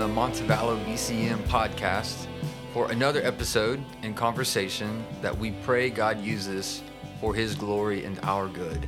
the 0.00 0.08
Montevallo 0.08 0.82
BCM 0.86 1.36
podcast 1.40 2.26
for 2.72 2.90
another 2.90 3.20
episode 3.22 3.84
and 4.02 4.16
conversation 4.16 5.04
that 5.20 5.36
we 5.36 5.50
pray 5.62 5.90
God 5.90 6.18
uses 6.22 6.82
for 7.20 7.34
His 7.34 7.54
glory 7.54 8.06
and 8.06 8.18
our 8.22 8.48
good. 8.48 8.86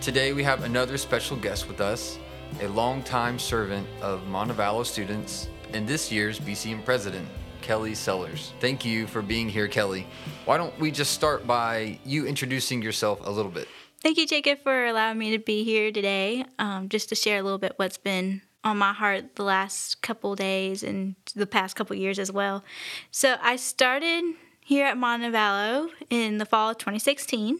Today 0.00 0.32
we 0.32 0.42
have 0.42 0.64
another 0.64 0.98
special 0.98 1.36
guest 1.36 1.68
with 1.68 1.80
us, 1.80 2.18
a 2.60 2.66
longtime 2.66 3.38
servant 3.38 3.86
of 4.00 4.22
Montevallo 4.22 4.84
students 4.84 5.48
and 5.74 5.86
this 5.86 6.10
year's 6.10 6.40
BCM 6.40 6.84
president, 6.84 7.28
Kelly 7.60 7.94
Sellers. 7.94 8.52
Thank 8.58 8.84
you 8.84 9.06
for 9.06 9.22
being 9.22 9.48
here, 9.48 9.68
Kelly. 9.68 10.08
Why 10.44 10.56
don't 10.56 10.76
we 10.80 10.90
just 10.90 11.12
start 11.12 11.46
by 11.46 12.00
you 12.04 12.26
introducing 12.26 12.82
yourself 12.82 13.20
a 13.22 13.30
little 13.30 13.52
bit? 13.52 13.68
Thank 14.00 14.18
you, 14.18 14.26
Jacob, 14.26 14.58
for 14.64 14.86
allowing 14.86 15.18
me 15.18 15.30
to 15.30 15.38
be 15.38 15.62
here 15.62 15.92
today, 15.92 16.44
um, 16.58 16.88
just 16.88 17.10
to 17.10 17.14
share 17.14 17.38
a 17.38 17.44
little 17.44 17.60
bit 17.60 17.74
what's 17.76 17.96
been 17.96 18.42
on 18.64 18.78
my 18.78 18.92
heart 18.92 19.36
the 19.36 19.42
last 19.42 20.02
couple 20.02 20.34
days 20.34 20.82
and 20.82 21.16
the 21.34 21.46
past 21.46 21.76
couple 21.76 21.96
years 21.96 22.18
as 22.18 22.30
well. 22.30 22.64
So 23.10 23.36
I 23.42 23.56
started 23.56 24.34
here 24.60 24.86
at 24.86 24.96
Montevallo 24.96 25.90
in 26.10 26.38
the 26.38 26.46
fall 26.46 26.70
of 26.70 26.78
2016. 26.78 27.58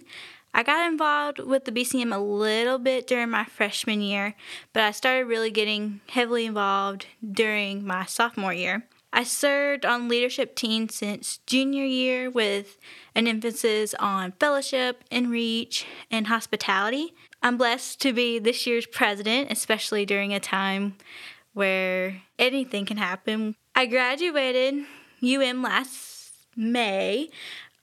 I 0.54 0.62
got 0.62 0.86
involved 0.90 1.38
with 1.38 1.64
the 1.64 1.72
BCM 1.72 2.14
a 2.14 2.18
little 2.18 2.78
bit 2.78 3.06
during 3.06 3.30
my 3.30 3.44
freshman 3.44 4.02
year, 4.02 4.34
but 4.72 4.82
I 4.82 4.90
started 4.90 5.24
really 5.24 5.50
getting 5.50 6.02
heavily 6.10 6.44
involved 6.44 7.06
during 7.26 7.86
my 7.86 8.04
sophomore 8.04 8.52
year. 8.52 8.84
I 9.12 9.24
served 9.24 9.84
on 9.84 10.08
leadership 10.08 10.56
teams 10.56 10.94
since 10.94 11.38
junior 11.46 11.84
year 11.84 12.30
with 12.30 12.78
an 13.14 13.28
emphasis 13.28 13.94
on 13.98 14.32
fellowship 14.40 15.04
and 15.10 15.30
reach 15.30 15.86
and 16.10 16.28
hospitality. 16.28 17.14
I'm 17.42 17.56
blessed 17.56 18.00
to 18.02 18.12
be 18.12 18.38
this 18.38 18.66
year's 18.66 18.86
president, 18.86 19.50
especially 19.50 20.06
during 20.06 20.32
a 20.32 20.40
time 20.40 20.96
where 21.52 22.22
anything 22.38 22.86
can 22.86 22.96
happen. 22.96 23.56
I 23.74 23.86
graduated 23.86 24.84
UM 25.22 25.62
last 25.62 26.32
May 26.56 27.28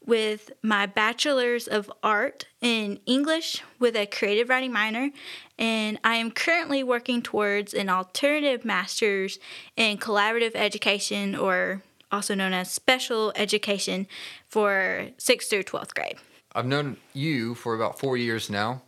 with 0.10 0.52
my 0.64 0.88
bachelor's 0.88 1.68
of 1.68 1.92
art 2.02 2.48
in 2.62 3.00
English 3.06 3.62
with 3.78 3.96
a 3.96 4.08
creative 4.08 4.50
writing 4.50 4.74
minor, 4.74 5.12
and 5.60 6.00
I 6.04 6.16
am 6.16 6.32
currently 6.32 6.84
working 6.84 7.22
towards 7.22 7.76
an 7.76 7.90
alternative 7.90 8.66
master's 8.66 9.38
in 9.78 10.00
collaborative 10.00 10.56
education, 10.56 11.36
or 11.36 11.84
also 12.12 12.34
known 12.34 12.54
as 12.54 12.72
special 12.72 13.32
education, 13.36 14.08
for 14.48 15.10
6th 15.20 15.48
through 15.48 15.64
12th 15.64 15.94
grade. 15.94 16.18
I've 16.56 16.66
known 16.66 16.98
you 17.14 17.54
for 17.54 17.76
about 17.76 18.00
four 18.00 18.18
years 18.18 18.50
now, 18.50 18.82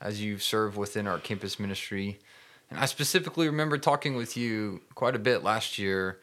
as 0.00 0.22
you've 0.22 0.44
served 0.44 0.76
within 0.76 1.08
our 1.08 1.18
campus 1.18 1.58
ministry. 1.58 2.20
And 2.70 2.78
I 2.78 2.86
specifically 2.86 3.48
remember 3.48 3.76
talking 3.76 4.14
with 4.14 4.36
you 4.36 4.82
quite 4.94 5.16
a 5.16 5.18
bit 5.18 5.42
last 5.42 5.78
year 5.78 6.20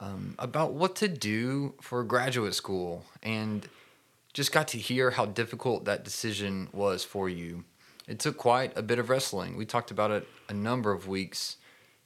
um, 0.00 0.34
about 0.38 0.72
what 0.72 0.96
to 0.96 1.08
do 1.08 1.74
for 1.80 2.02
graduate 2.02 2.54
school 2.54 3.04
and 3.22 3.68
just 4.32 4.52
got 4.52 4.68
to 4.68 4.78
hear 4.78 5.10
how 5.10 5.26
difficult 5.26 5.84
that 5.84 6.04
decision 6.04 6.68
was 6.72 7.04
for 7.04 7.28
you. 7.28 7.64
It 8.08 8.18
took 8.18 8.36
quite 8.36 8.76
a 8.76 8.82
bit 8.82 8.98
of 8.98 9.10
wrestling. 9.10 9.56
We 9.56 9.66
talked 9.66 9.90
about 9.90 10.10
it 10.10 10.26
a 10.48 10.54
number 10.54 10.92
of 10.92 11.06
weeks. 11.06 11.56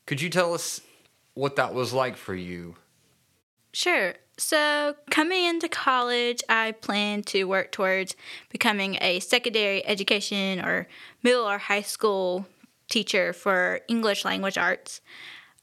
Could 0.07 0.21
you 0.21 0.29
tell 0.29 0.53
us 0.53 0.81
what 1.35 1.57
that 1.57 1.73
was 1.73 1.93
like 1.93 2.17
for 2.17 2.35
you? 2.35 2.77
Sure. 3.73 4.15
So, 4.37 4.97
coming 5.11 5.45
into 5.45 5.69
college, 5.69 6.43
I 6.49 6.73
planned 6.73 7.27
to 7.29 7.45
work 7.45 7.71
towards 7.71 8.17
becoming 8.51 8.99
a 9.01 9.21
secondary 9.21 9.87
education 9.87 10.61
or 10.61 10.89
middle 11.23 11.49
or 11.49 11.59
high 11.59 11.83
school 11.83 12.47
teacher 12.89 13.33
for 13.33 13.81
English 13.89 14.25
language 14.25 14.59
arts 14.59 15.01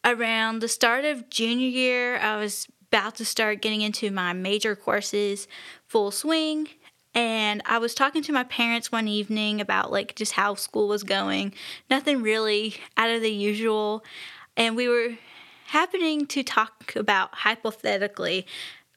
around 0.03 0.59
the 0.59 0.67
start 0.67 1.06
of 1.06 1.29
junior 1.29 1.67
year, 1.67 2.17
I 2.17 2.38
was 2.38 2.67
about 2.91 3.16
to 3.16 3.25
start 3.25 3.62
getting 3.62 3.81
into 3.81 4.12
my 4.12 4.34
major 4.34 4.75
courses 4.75 5.47
full 5.88 6.12
swing. 6.12 6.67
And 7.13 7.62
I 7.66 7.78
was 7.78 7.94
talking 7.94 8.23
to 8.23 8.31
my 8.31 8.44
parents 8.44 8.91
one 8.91 9.07
evening 9.07 9.59
about 9.59 9.91
like 9.91 10.16
just 10.16 10.34
how 10.34 10.56
school 10.56 10.88
was 10.88 11.03
going, 11.03 11.53
nothing 11.90 12.22
really 12.22 12.75
out 12.95 13.09
of 13.09 13.22
the 13.22 13.31
usual. 13.31 14.03
And 14.56 14.75
we 14.75 14.88
were 14.88 15.17
happening 15.67 16.25
to 16.28 16.44
talk 16.44 16.94
about 16.95 17.34
hypothetically 17.34 18.45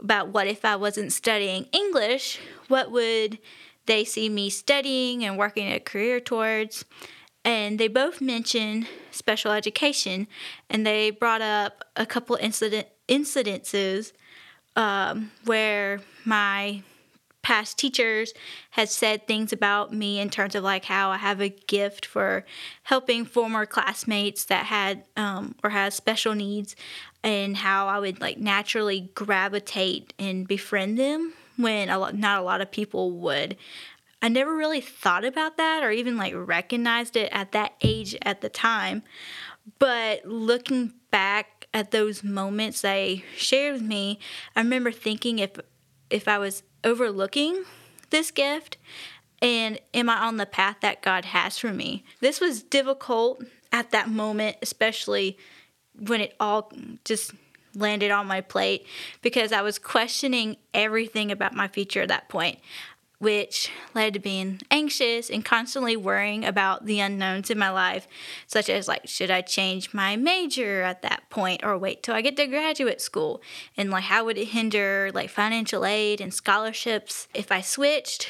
about 0.00 0.28
what 0.28 0.46
if 0.46 0.64
I 0.64 0.76
wasn't 0.76 1.12
studying 1.12 1.66
English, 1.72 2.40
what 2.68 2.90
would 2.90 3.38
they 3.86 4.04
see 4.04 4.28
me 4.28 4.50
studying 4.50 5.24
and 5.24 5.38
working 5.38 5.70
a 5.72 5.80
career 5.80 6.20
towards? 6.20 6.84
And 7.44 7.78
they 7.78 7.88
both 7.88 8.20
mentioned 8.20 8.86
special 9.10 9.52
education, 9.52 10.26
and 10.70 10.86
they 10.86 11.10
brought 11.10 11.42
up 11.42 11.84
a 11.96 12.06
couple 12.06 12.36
incident 12.36 12.88
incidences 13.08 14.12
um, 14.76 15.30
where 15.44 16.00
my 16.24 16.82
past 17.42 17.78
teachers 17.78 18.32
had 18.70 18.88
said 18.88 19.28
things 19.28 19.52
about 19.52 19.92
me 19.92 20.18
in 20.18 20.30
terms 20.30 20.54
of 20.54 20.64
like 20.64 20.86
how 20.86 21.10
I 21.10 21.18
have 21.18 21.40
a 21.42 21.50
gift 21.50 22.06
for 22.06 22.44
helping 22.84 23.26
former 23.26 23.66
classmates 23.66 24.44
that 24.46 24.64
had 24.66 25.04
um, 25.16 25.54
or 25.62 25.70
had 25.70 25.92
special 25.92 26.34
needs, 26.34 26.74
and 27.22 27.58
how 27.58 27.86
I 27.86 27.98
would 27.98 28.20
like 28.20 28.38
naturally 28.38 29.10
gravitate 29.14 30.14
and 30.18 30.48
befriend 30.48 30.98
them 30.98 31.34
when 31.56 31.88
a 31.88 31.98
lot, 31.98 32.16
not 32.16 32.40
a 32.40 32.44
lot 32.44 32.60
of 32.60 32.70
people 32.70 33.12
would. 33.12 33.56
I 34.24 34.28
never 34.28 34.56
really 34.56 34.80
thought 34.80 35.26
about 35.26 35.58
that 35.58 35.82
or 35.82 35.90
even 35.90 36.16
like 36.16 36.32
recognized 36.34 37.14
it 37.14 37.28
at 37.30 37.52
that 37.52 37.74
age 37.82 38.16
at 38.22 38.40
the 38.40 38.48
time. 38.48 39.02
But 39.78 40.24
looking 40.24 40.94
back 41.10 41.66
at 41.74 41.90
those 41.90 42.24
moments 42.24 42.80
they 42.80 43.22
shared 43.36 43.74
with 43.74 43.82
me, 43.82 44.18
I 44.56 44.62
remember 44.62 44.92
thinking 44.92 45.40
if 45.40 45.50
if 46.08 46.26
I 46.26 46.38
was 46.38 46.62
overlooking 46.84 47.64
this 48.08 48.30
gift 48.30 48.78
and 49.42 49.78
am 49.92 50.08
I 50.08 50.16
on 50.16 50.38
the 50.38 50.46
path 50.46 50.78
that 50.80 51.02
God 51.02 51.26
has 51.26 51.58
for 51.58 51.74
me? 51.74 52.02
This 52.20 52.40
was 52.40 52.62
difficult 52.62 53.42
at 53.72 53.90
that 53.90 54.08
moment, 54.08 54.56
especially 54.62 55.36
when 55.98 56.22
it 56.22 56.34
all 56.40 56.72
just 57.04 57.32
landed 57.74 58.10
on 58.10 58.26
my 58.26 58.40
plate 58.40 58.86
because 59.20 59.52
I 59.52 59.60
was 59.60 59.78
questioning 59.78 60.56
everything 60.72 61.30
about 61.30 61.54
my 61.54 61.68
future 61.68 62.02
at 62.02 62.08
that 62.08 62.28
point 62.28 62.58
which 63.24 63.70
led 63.94 64.12
to 64.12 64.20
being 64.20 64.60
anxious 64.70 65.30
and 65.30 65.42
constantly 65.44 65.96
worrying 65.96 66.44
about 66.44 66.84
the 66.84 67.00
unknowns 67.00 67.48
in 67.48 67.58
my 67.58 67.70
life, 67.70 68.06
such 68.46 68.68
as 68.68 68.86
like, 68.86 69.08
should 69.08 69.30
I 69.30 69.40
change 69.40 69.94
my 69.94 70.14
major 70.14 70.82
at 70.82 71.00
that 71.00 71.30
point 71.30 71.64
or 71.64 71.78
wait 71.78 72.02
till 72.02 72.14
I 72.14 72.20
get 72.20 72.36
to 72.36 72.46
graduate 72.46 73.00
school? 73.00 73.40
And 73.78 73.90
like, 73.90 74.04
how 74.04 74.26
would 74.26 74.36
it 74.36 74.48
hinder 74.48 75.10
like 75.14 75.30
financial 75.30 75.86
aid 75.86 76.20
and 76.20 76.34
scholarships 76.34 77.26
if 77.32 77.50
I 77.50 77.62
switched? 77.62 78.28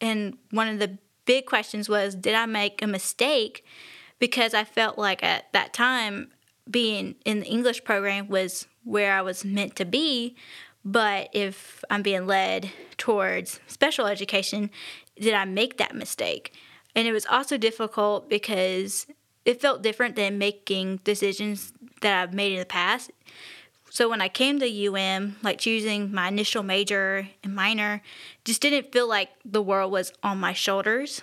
And 0.00 0.38
one 0.50 0.68
of 0.68 0.78
the 0.78 0.96
big 1.26 1.44
questions 1.44 1.86
was, 1.86 2.14
did 2.14 2.34
I 2.34 2.46
make 2.46 2.80
a 2.80 2.86
mistake? 2.86 3.64
Because 4.18 4.54
I 4.54 4.64
felt 4.64 4.96
like 4.96 5.22
at 5.22 5.52
that 5.52 5.74
time, 5.74 6.30
being 6.70 7.16
in 7.24 7.40
the 7.40 7.46
English 7.46 7.84
program 7.84 8.28
was 8.28 8.66
where 8.84 9.12
I 9.12 9.20
was 9.20 9.44
meant 9.44 9.76
to 9.76 9.84
be 9.84 10.36
but 10.84 11.28
if 11.32 11.84
I'm 11.90 12.02
being 12.02 12.26
led 12.26 12.70
towards 12.96 13.60
special 13.66 14.06
education, 14.06 14.70
did 15.18 15.34
I 15.34 15.44
make 15.44 15.76
that 15.78 15.94
mistake? 15.94 16.54
And 16.94 17.06
it 17.06 17.12
was 17.12 17.26
also 17.26 17.56
difficult 17.56 18.28
because 18.28 19.06
it 19.44 19.60
felt 19.60 19.82
different 19.82 20.16
than 20.16 20.38
making 20.38 21.00
decisions 21.04 21.72
that 22.00 22.20
I've 22.20 22.34
made 22.34 22.52
in 22.52 22.58
the 22.58 22.64
past. 22.64 23.10
So 23.90 24.08
when 24.08 24.20
I 24.20 24.28
came 24.28 24.60
to 24.60 24.88
UM, 24.88 25.36
like 25.42 25.58
choosing 25.58 26.12
my 26.12 26.28
initial 26.28 26.62
major 26.62 27.28
and 27.42 27.54
minor, 27.54 28.02
just 28.44 28.62
didn't 28.62 28.92
feel 28.92 29.08
like 29.08 29.30
the 29.44 29.62
world 29.62 29.90
was 29.90 30.12
on 30.22 30.38
my 30.38 30.52
shoulders. 30.52 31.22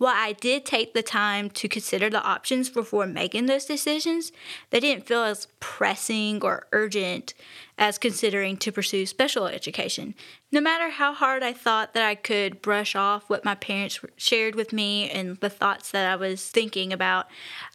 While 0.00 0.14
I 0.16 0.32
did 0.32 0.64
take 0.64 0.94
the 0.94 1.02
time 1.02 1.50
to 1.50 1.68
consider 1.68 2.08
the 2.08 2.22
options 2.22 2.70
before 2.70 3.04
making 3.04 3.44
those 3.44 3.66
decisions, 3.66 4.32
they 4.70 4.80
didn't 4.80 5.06
feel 5.06 5.24
as 5.24 5.48
pressing 5.60 6.42
or 6.42 6.66
urgent 6.72 7.34
as 7.76 7.98
considering 7.98 8.56
to 8.56 8.72
pursue 8.72 9.04
special 9.04 9.46
education. 9.46 10.14
No 10.50 10.62
matter 10.62 10.88
how 10.88 11.12
hard 11.12 11.42
I 11.42 11.52
thought 11.52 11.92
that 11.92 12.02
I 12.02 12.14
could 12.14 12.62
brush 12.62 12.96
off 12.96 13.28
what 13.28 13.44
my 13.44 13.54
parents 13.54 14.00
shared 14.16 14.54
with 14.54 14.72
me 14.72 15.10
and 15.10 15.36
the 15.36 15.50
thoughts 15.50 15.90
that 15.90 16.10
I 16.10 16.16
was 16.16 16.48
thinking 16.48 16.94
about, 16.94 17.26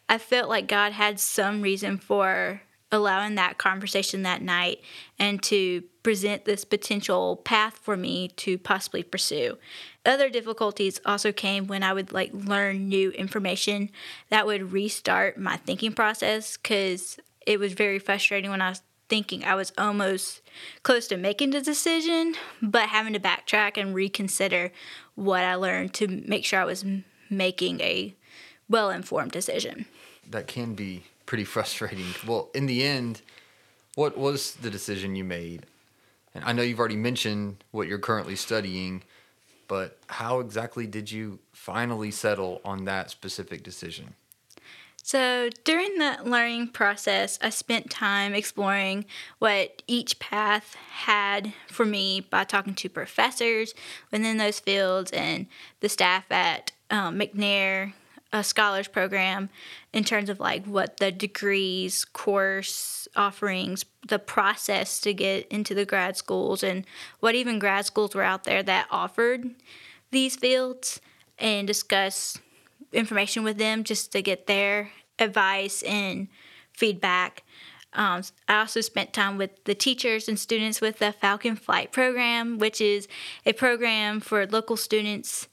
I 0.10 0.18
felt 0.18 0.50
like 0.50 0.66
God 0.66 0.94
had 0.94 1.20
some 1.20 1.62
reason 1.62 2.00
for 2.00 2.64
allowing 2.92 3.36
that 3.36 3.60
conversation 3.60 4.24
that 4.24 4.42
night 4.42 4.80
and 5.20 5.44
to 5.44 5.84
present 6.02 6.46
this 6.46 6.66
potential 6.66 7.36
path 7.36 7.78
for 7.84 7.96
me 7.96 8.30
to 8.30 8.58
possibly 8.58 9.04
pursue. 9.04 9.58
Other 10.06 10.30
difficulties 10.30 11.02
also 11.06 11.32
came 11.32 11.68
when 11.68 11.84
I 11.84 11.94
would 11.94 12.14
like 12.14 12.32
learn 12.34 12.88
new 12.88 13.12
information 13.12 13.90
that 14.30 14.46
would 14.46 14.72
restart 14.72 15.38
my 15.38 15.58
thinking 15.58 15.94
process 15.94 16.58
cuz 16.58 17.18
it 17.46 17.60
was 17.60 17.74
very 17.74 18.00
frustrating 18.00 18.52
when 18.52 18.62
I 18.62 18.70
was 18.70 18.82
thinking 19.08 19.44
I 19.44 19.56
was 19.56 19.72
almost 19.78 20.42
close 20.84 21.08
to 21.08 21.18
making 21.18 21.52
the 21.52 21.62
decision 21.62 22.36
but 22.62 22.90
having 22.90 23.14
to 23.14 23.20
backtrack 23.20 23.78
and 23.78 23.94
reconsider 23.94 24.72
what 25.16 25.44
I 25.44 25.56
learned 25.56 25.94
to 25.96 26.08
make 26.08 26.46
sure 26.46 26.60
I 26.60 26.66
was 26.66 26.86
making 27.30 27.82
a 27.82 28.16
well-informed 28.70 29.32
decision. 29.32 29.86
That 30.30 30.48
can 30.48 30.74
be 30.74 31.04
pretty 31.26 31.44
frustrating. 31.56 32.06
Well, 32.26 32.50
in 32.54 32.66
the 32.66 32.84
end, 32.84 33.22
what 33.96 34.18
was 34.18 34.56
the 34.56 34.70
decision 34.70 35.16
you 35.16 35.24
made? 35.24 35.66
And 36.34 36.44
I 36.44 36.52
know 36.52 36.64
you've 36.64 36.80
already 36.80 36.98
mentioned 36.98 37.64
what 37.72 37.88
you're 37.88 38.00
currently 38.00 38.36
studying, 38.36 39.04
but 39.68 39.98
how 40.08 40.40
exactly 40.40 40.88
did 40.88 41.12
you 41.12 41.40
finally 41.52 42.12
settle 42.12 42.62
on 42.64 42.86
that 42.86 43.10
specific 43.10 43.64
decision? 43.64 44.16
So, 45.04 45.50
during 45.64 46.00
the 46.00 46.18
learning 46.24 46.70
process, 46.70 47.38
I 47.40 47.52
spent 47.52 47.92
time 47.92 48.34
exploring 48.34 49.06
what 49.38 49.84
each 49.86 50.18
path 50.18 50.74
had 50.74 51.54
for 51.68 51.86
me 51.86 52.22
by 52.22 52.44
talking 52.44 52.74
to 52.74 52.90
professors 52.90 53.76
within 54.10 54.38
those 54.38 54.60
fields 54.60 55.12
and 55.12 55.46
the 55.80 55.90
staff 55.90 56.32
at 56.32 56.72
um, 56.90 57.20
McNair 57.20 57.94
a 58.36 58.44
scholars 58.44 58.90
program 58.90 59.50
in 59.94 60.04
terms 60.04 60.30
of 60.30 60.42
like 60.42 60.66
what 60.66 60.98
the 60.98 61.10
degrees, 61.10 62.04
course 62.04 63.08
offerings, 63.16 63.86
the 64.06 64.20
process 64.20 65.00
to 65.00 65.14
get 65.14 65.48
into 65.48 65.74
the 65.74 65.86
grad 65.86 66.18
schools, 66.18 66.62
and 66.62 66.86
what 67.22 67.34
even 67.34 67.60
grad 67.60 67.86
schools 67.86 68.14
were 68.14 68.24
out 68.24 68.44
there 68.44 68.62
that 68.62 68.88
offered 68.92 69.52
these 70.12 70.36
fields 70.36 71.00
and 71.40 71.66
discuss 71.66 72.38
information 72.92 73.44
with 73.44 73.58
them 73.58 73.86
just 73.86 74.12
to 74.12 74.22
get 74.22 74.48
their 74.48 74.92
advice 75.18 75.82
and 75.84 76.28
feedback. 76.74 77.44
Um, 77.94 78.22
I 78.50 78.60
also 78.60 78.82
spent 78.82 79.14
time 79.14 79.38
with 79.38 79.64
the 79.64 79.76
teachers 79.76 80.28
and 80.28 80.38
students 80.38 80.82
with 80.82 81.00
the 81.00 81.14
Falcon 81.14 81.56
Flight 81.56 81.94
Program, 81.94 82.58
which 82.58 82.82
is 82.82 83.08
a 83.46 83.54
program 83.54 84.20
for 84.20 84.46
local 84.46 84.76
students 84.76 85.48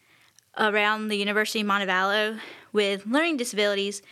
around 0.59 1.07
the 1.07 1.17
University 1.17 1.61
of 1.61 1.69
Montevallo 1.69 2.41
with 2.73 3.07
learning 3.07 3.37
disabilities 3.37 4.03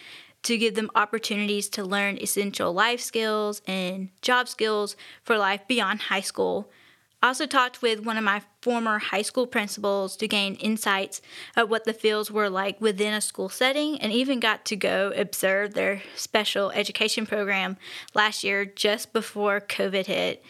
to 0.43 0.57
give 0.57 0.75
them 0.75 0.91
opportunities 0.95 1.69
to 1.69 1.85
learn 1.85 2.19
essential 2.19 2.73
life 2.73 3.01
skills 3.01 3.61
and 3.67 4.09
job 4.23 4.49
skills 4.49 4.97
for 5.23 5.37
life 5.37 5.67
beyond 5.69 6.01
high 6.03 6.21
school 6.21 6.71
I 7.23 7.29
also 7.29 7.45
talked 7.45 7.83
with 7.83 8.01
one 8.01 8.17
of 8.17 8.25
my 8.25 8.43
former 8.63 8.99
high 8.99 9.23
school 9.23 9.47
principals 9.47 10.17
to 10.17 10.29
gain 10.29 10.55
insights 10.55 11.21
of 11.55 11.69
what 11.69 11.85
the 11.85 11.93
fields 11.93 12.31
were 12.31 12.49
like 12.49 12.81
within 12.81 13.13
a 13.13 13.21
school 13.21 13.51
setting 13.51 14.01
and 14.01 14.11
even 14.11 14.41
got 14.41 14.65
to 14.67 14.77
go 14.77 15.13
observe 15.15 15.75
their 15.75 16.03
special 16.17 16.71
education 16.71 17.27
program 17.27 17.77
last 18.15 18.43
year 18.43 18.65
just 18.65 19.13
before 19.13 19.61
COVID 19.61 20.07
hit. 20.07 20.43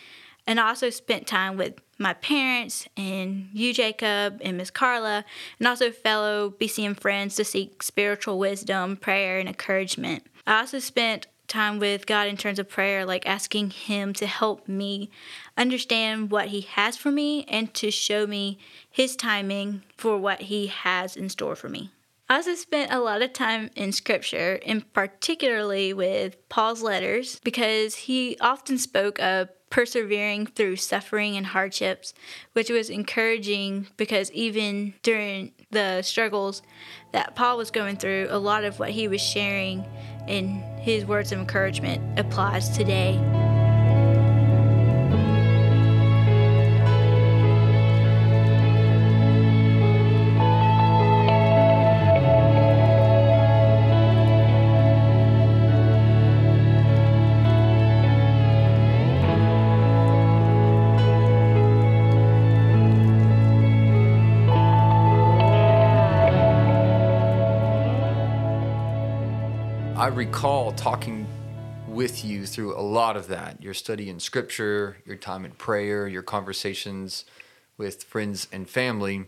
And 0.46 0.60
also 0.60 0.90
spent 0.90 1.26
time 1.26 1.56
with 1.56 1.74
my 2.00 2.14
parents 2.14 2.88
and 2.96 3.48
you, 3.52 3.74
Jacob, 3.74 4.40
and 4.42 4.56
Miss 4.56 4.70
Carla, 4.70 5.24
and 5.58 5.68
also 5.68 5.90
fellow 5.90 6.54
BCM 6.58 6.98
friends 6.98 7.36
to 7.36 7.44
seek 7.44 7.82
spiritual 7.82 8.38
wisdom, 8.38 8.96
prayer, 8.96 9.38
and 9.38 9.48
encouragement. 9.48 10.26
I 10.46 10.60
also 10.60 10.78
spent 10.78 11.26
time 11.46 11.78
with 11.78 12.06
God 12.06 12.26
in 12.28 12.38
terms 12.38 12.58
of 12.58 12.68
prayer, 12.68 13.04
like 13.04 13.26
asking 13.26 13.70
Him 13.70 14.14
to 14.14 14.26
help 14.26 14.66
me 14.66 15.10
understand 15.58 16.30
what 16.30 16.48
He 16.48 16.62
has 16.62 16.96
for 16.96 17.10
me 17.10 17.44
and 17.44 17.72
to 17.74 17.90
show 17.90 18.26
me 18.26 18.58
His 18.90 19.14
timing 19.14 19.82
for 19.98 20.16
what 20.16 20.42
He 20.42 20.68
has 20.68 21.16
in 21.16 21.28
store 21.28 21.54
for 21.54 21.68
me. 21.68 21.90
I 22.30 22.36
also 22.36 22.54
spent 22.54 22.92
a 22.92 23.00
lot 23.00 23.22
of 23.22 23.32
time 23.32 23.70
in 23.74 23.90
scripture, 23.90 24.60
and 24.64 24.90
particularly 24.92 25.92
with 25.92 26.48
Paul's 26.48 26.80
letters, 26.80 27.40
because 27.42 27.96
he 27.96 28.36
often 28.40 28.78
spoke 28.78 29.18
of 29.18 29.48
persevering 29.68 30.46
through 30.46 30.76
suffering 30.76 31.36
and 31.36 31.46
hardships, 31.46 32.14
which 32.52 32.70
was 32.70 32.88
encouraging 32.88 33.88
because 33.96 34.30
even 34.30 34.94
during 35.02 35.50
the 35.72 36.02
struggles 36.02 36.62
that 37.10 37.34
Paul 37.34 37.56
was 37.56 37.72
going 37.72 37.96
through, 37.96 38.28
a 38.30 38.38
lot 38.38 38.62
of 38.62 38.78
what 38.78 38.90
he 38.90 39.08
was 39.08 39.20
sharing 39.20 39.84
in 40.28 40.60
his 40.78 41.04
words 41.04 41.32
of 41.32 41.40
encouragement 41.40 42.16
applies 42.16 42.68
today. 42.68 43.39
Recall 70.20 70.70
talking 70.72 71.26
with 71.88 72.22
you 72.26 72.44
through 72.44 72.78
a 72.78 72.84
lot 72.98 73.16
of 73.16 73.28
that 73.28 73.62
your 73.62 73.72
study 73.72 74.10
in 74.10 74.20
scripture, 74.20 74.98
your 75.06 75.16
time 75.16 75.46
in 75.46 75.50
prayer, 75.52 76.06
your 76.06 76.22
conversations 76.22 77.24
with 77.78 78.02
friends 78.02 78.46
and 78.52 78.68
family. 78.68 79.24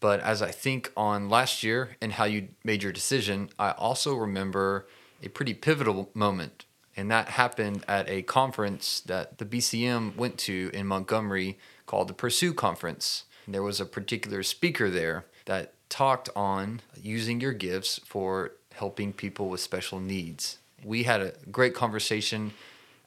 But 0.00 0.20
as 0.20 0.40
I 0.40 0.52
think 0.52 0.90
on 0.96 1.28
last 1.28 1.62
year 1.62 1.98
and 2.00 2.12
how 2.12 2.24
you 2.24 2.48
made 2.64 2.82
your 2.82 2.92
decision, 2.92 3.50
I 3.58 3.72
also 3.72 4.14
remember 4.14 4.86
a 5.22 5.28
pretty 5.28 5.52
pivotal 5.52 6.08
moment. 6.14 6.64
And 6.96 7.10
that 7.10 7.28
happened 7.28 7.84
at 7.86 8.08
a 8.08 8.22
conference 8.22 9.00
that 9.00 9.36
the 9.36 9.44
BCM 9.44 10.16
went 10.16 10.38
to 10.38 10.70
in 10.72 10.86
Montgomery 10.86 11.58
called 11.84 12.08
the 12.08 12.14
Pursue 12.14 12.54
Conference. 12.54 13.24
And 13.44 13.54
there 13.54 13.62
was 13.62 13.82
a 13.82 13.84
particular 13.84 14.42
speaker 14.42 14.88
there 14.88 15.26
that 15.44 15.74
talked 15.90 16.30
on 16.34 16.80
using 17.00 17.38
your 17.42 17.52
gifts 17.52 18.00
for 18.06 18.52
helping 18.76 19.12
people 19.12 19.48
with 19.48 19.60
special 19.60 20.00
needs. 20.00 20.58
We 20.84 21.02
had 21.02 21.20
a 21.20 21.32
great 21.50 21.74
conversation 21.74 22.52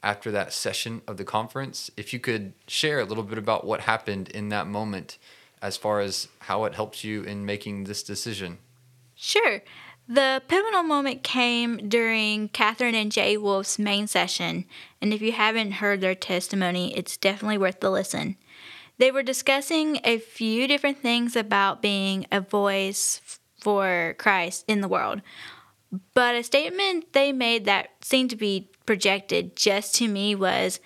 after 0.03 0.31
that 0.31 0.53
session 0.53 1.01
of 1.07 1.17
the 1.17 1.23
conference. 1.23 1.91
If 1.97 2.13
you 2.13 2.19
could 2.19 2.53
share 2.67 2.99
a 2.99 3.05
little 3.05 3.23
bit 3.23 3.37
about 3.37 3.65
what 3.65 3.81
happened 3.81 4.29
in 4.29 4.49
that 4.49 4.67
moment 4.67 5.17
as 5.61 5.77
far 5.77 5.99
as 5.99 6.27
how 6.39 6.65
it 6.65 6.75
helped 6.75 7.03
you 7.03 7.23
in 7.23 7.45
making 7.45 7.83
this 7.83 8.03
decision. 8.03 8.57
Sure. 9.15 9.61
The 10.07 10.41
pivotal 10.47 10.83
moment 10.83 11.21
came 11.21 11.89
during 11.89 12.49
Katherine 12.49 12.95
and 12.95 13.11
Jay 13.11 13.37
Wolf's 13.37 13.77
main 13.77 14.07
session, 14.07 14.65
and 15.01 15.13
if 15.13 15.21
you 15.21 15.33
haven't 15.33 15.73
heard 15.73 16.01
their 16.01 16.15
testimony, 16.15 16.97
it's 16.97 17.15
definitely 17.15 17.59
worth 17.59 17.79
the 17.79 17.91
listen. 17.91 18.35
They 18.97 19.11
were 19.11 19.21
discussing 19.21 19.99
a 20.03 20.17
few 20.17 20.67
different 20.67 20.97
things 20.97 21.35
about 21.35 21.81
being 21.81 22.25
a 22.31 22.41
voice 22.41 23.21
for 23.59 24.15
Christ 24.17 24.65
in 24.67 24.81
the 24.81 24.87
world. 24.87 25.21
But 26.13 26.35
a 26.35 26.43
statement 26.43 27.13
they 27.13 27.31
made 27.31 27.65
that 27.65 27.89
seemed 28.01 28.29
to 28.29 28.35
be 28.35 28.69
projected 28.85 29.55
just 29.55 29.95
to 29.95 30.07
me 30.07 30.35
was 30.35 30.79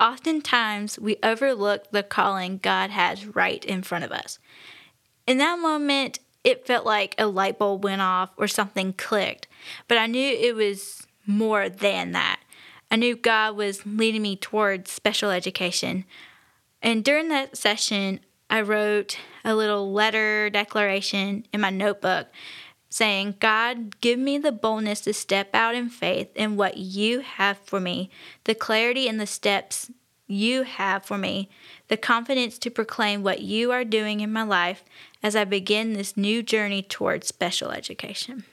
oftentimes 0.00 0.98
we 0.98 1.16
overlook 1.22 1.90
the 1.90 2.02
calling 2.02 2.58
God 2.58 2.90
has 2.90 3.26
right 3.26 3.64
in 3.64 3.82
front 3.82 4.04
of 4.04 4.12
us. 4.12 4.38
In 5.26 5.38
that 5.38 5.58
moment, 5.58 6.18
it 6.44 6.66
felt 6.66 6.84
like 6.84 7.14
a 7.16 7.26
light 7.26 7.58
bulb 7.58 7.84
went 7.84 8.02
off 8.02 8.30
or 8.36 8.46
something 8.46 8.92
clicked, 8.92 9.48
but 9.88 9.98
I 9.98 10.06
knew 10.06 10.28
it 10.28 10.54
was 10.54 11.06
more 11.26 11.68
than 11.68 12.12
that. 12.12 12.40
I 12.90 12.96
knew 12.96 13.16
God 13.16 13.56
was 13.56 13.86
leading 13.86 14.22
me 14.22 14.36
towards 14.36 14.92
special 14.92 15.30
education. 15.30 16.04
And 16.82 17.02
during 17.02 17.28
that 17.28 17.56
session, 17.56 18.20
I 18.50 18.60
wrote 18.60 19.16
a 19.44 19.54
little 19.54 19.92
letter 19.92 20.50
declaration 20.50 21.46
in 21.52 21.62
my 21.62 21.70
notebook 21.70 22.28
saying, 22.94 23.34
God, 23.40 24.00
give 24.00 24.20
me 24.20 24.38
the 24.38 24.52
boldness 24.52 25.00
to 25.00 25.12
step 25.12 25.52
out 25.52 25.74
in 25.74 25.88
faith 25.88 26.28
in 26.36 26.56
what 26.56 26.76
you 26.76 27.20
have 27.22 27.58
for 27.58 27.80
me, 27.80 28.08
the 28.44 28.54
clarity 28.54 29.08
in 29.08 29.16
the 29.16 29.26
steps 29.26 29.90
you 30.28 30.62
have 30.62 31.04
for 31.04 31.18
me, 31.18 31.50
the 31.88 31.96
confidence 31.96 32.56
to 32.56 32.70
proclaim 32.70 33.24
what 33.24 33.40
you 33.40 33.72
are 33.72 33.84
doing 33.84 34.20
in 34.20 34.32
my 34.32 34.44
life 34.44 34.84
as 35.24 35.34
I 35.34 35.42
begin 35.42 35.94
this 35.94 36.16
new 36.16 36.40
journey 36.40 36.82
towards 36.82 37.26
special 37.26 37.72
education. 37.72 38.44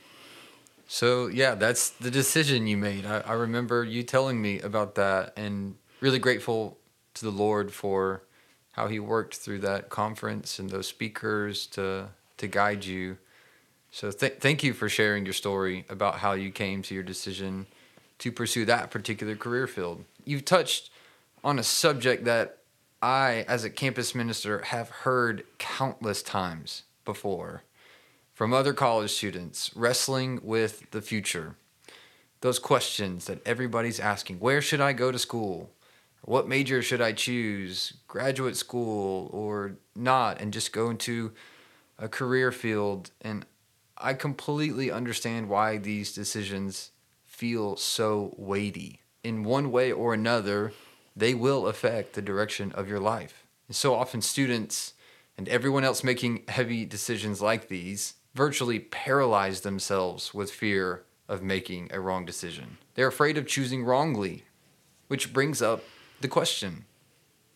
So, 0.88 1.28
yeah, 1.28 1.54
that's 1.54 1.92
the 1.92 2.10
decision 2.10 2.66
you 2.66 2.78
made. 2.78 3.06
I, 3.06 3.20
I 3.20 3.34
remember 3.34 3.84
you 3.84 4.02
telling 4.02 4.42
me 4.42 4.60
about 4.60 4.96
that 4.96 5.34
and 5.38 5.76
really 6.00 6.18
grateful 6.18 6.80
to 7.14 7.26
the 7.26 7.32
Lord 7.32 7.72
for 7.72 8.24
how 8.72 8.88
He 8.88 9.00
worked 9.00 9.36
through 9.36 9.60
that 9.60 9.90
conference 9.90 10.58
and 10.58 10.72
those 10.72 10.88
speakers 10.88 11.68
to, 11.68 12.10
to 12.38 12.48
guide 12.48 12.86
you 12.86 13.18
so 13.92 14.12
th- 14.12 14.38
thank 14.40 14.64
you 14.64 14.74
for 14.74 14.90
sharing 14.90 15.26
your 15.26 15.34
story 15.34 15.86
about 15.90 16.16
how 16.16 16.32
you 16.32 16.50
came 16.52 16.82
to 16.84 16.94
your 16.94 17.04
decision 17.04 17.68
to 18.20 18.32
pursue 18.32 18.66
that 18.66 18.90
particular 18.90 19.36
career 19.36 19.68
field. 19.68 20.04
You've 20.26 20.46
touched 20.46 20.90
on 21.44 21.60
a 21.60 21.64
subject 21.64 22.24
that 22.26 22.58
I, 23.02 23.46
as 23.48 23.64
a 23.64 23.70
campus 23.70 24.14
minister, 24.14 24.60
have 24.60 24.90
heard 24.90 25.44
countless 25.58 26.22
times 26.22 26.84
before 27.04 27.64
from 28.34 28.54
other 28.54 28.74
college 28.74 29.12
students 29.12 29.72
wrestling 29.76 30.40
with 30.44 30.90
the 30.92 31.02
future. 31.02 31.56
Those 32.42 32.60
questions 32.60 33.26
that 33.26 33.46
everybody's 33.46 34.00
asking 34.00 34.40
where 34.40 34.62
should 34.62 34.82
I 34.82 34.94
go 34.94 35.12
to 35.12 35.20
school? 35.20 35.70
What 36.24 36.48
major 36.48 36.82
should 36.82 37.02
I 37.02 37.14
choose? 37.14 37.94
Graduate 38.08 38.56
school 38.56 39.30
or 39.34 39.74
not? 39.96 40.40
And 40.40 40.54
just 40.54 40.72
go 40.72 40.90
into 40.90 41.32
a 41.98 42.08
career 42.08 42.52
field. 42.52 43.12
And 43.22 43.46
I 44.02 44.14
completely 44.14 44.92
understand 44.92 45.48
why 45.48 45.78
these 45.78 46.12
decisions 46.14 46.92
feel 47.26 47.78
so 47.78 48.34
weighty. 48.38 49.02
In 49.24 49.44
one 49.44 49.72
way 49.72 49.92
or 49.92 50.14
another, 50.14 50.74
they 51.16 51.34
will 51.34 51.68
affect 51.68 52.14
the 52.14 52.22
direction 52.22 52.72
of 52.72 52.90
your 52.90 53.00
life. 53.00 53.46
And 53.68 53.76
so 53.76 53.94
often, 53.94 54.22
students 54.22 54.94
and 55.38 55.48
everyone 55.48 55.84
else 55.84 56.04
making 56.04 56.44
heavy 56.48 56.86
decisions 56.86 57.42
like 57.42 57.68
these 57.68 58.16
virtually 58.34 58.80
paralyze 58.80 59.62
themselves 59.62 60.34
with 60.34 60.52
fear 60.52 61.04
of 61.28 61.44
making 61.44 61.90
a 61.94 62.00
wrong 62.00 62.26
decision. 62.26 62.78
They're 62.96 63.08
afraid 63.08 63.38
of 63.38 63.48
choosing 63.48 63.84
wrongly, 63.84 64.46
which 65.08 65.34
brings 65.34 65.62
up 65.62 65.84
the 66.22 66.28
question 66.28 66.86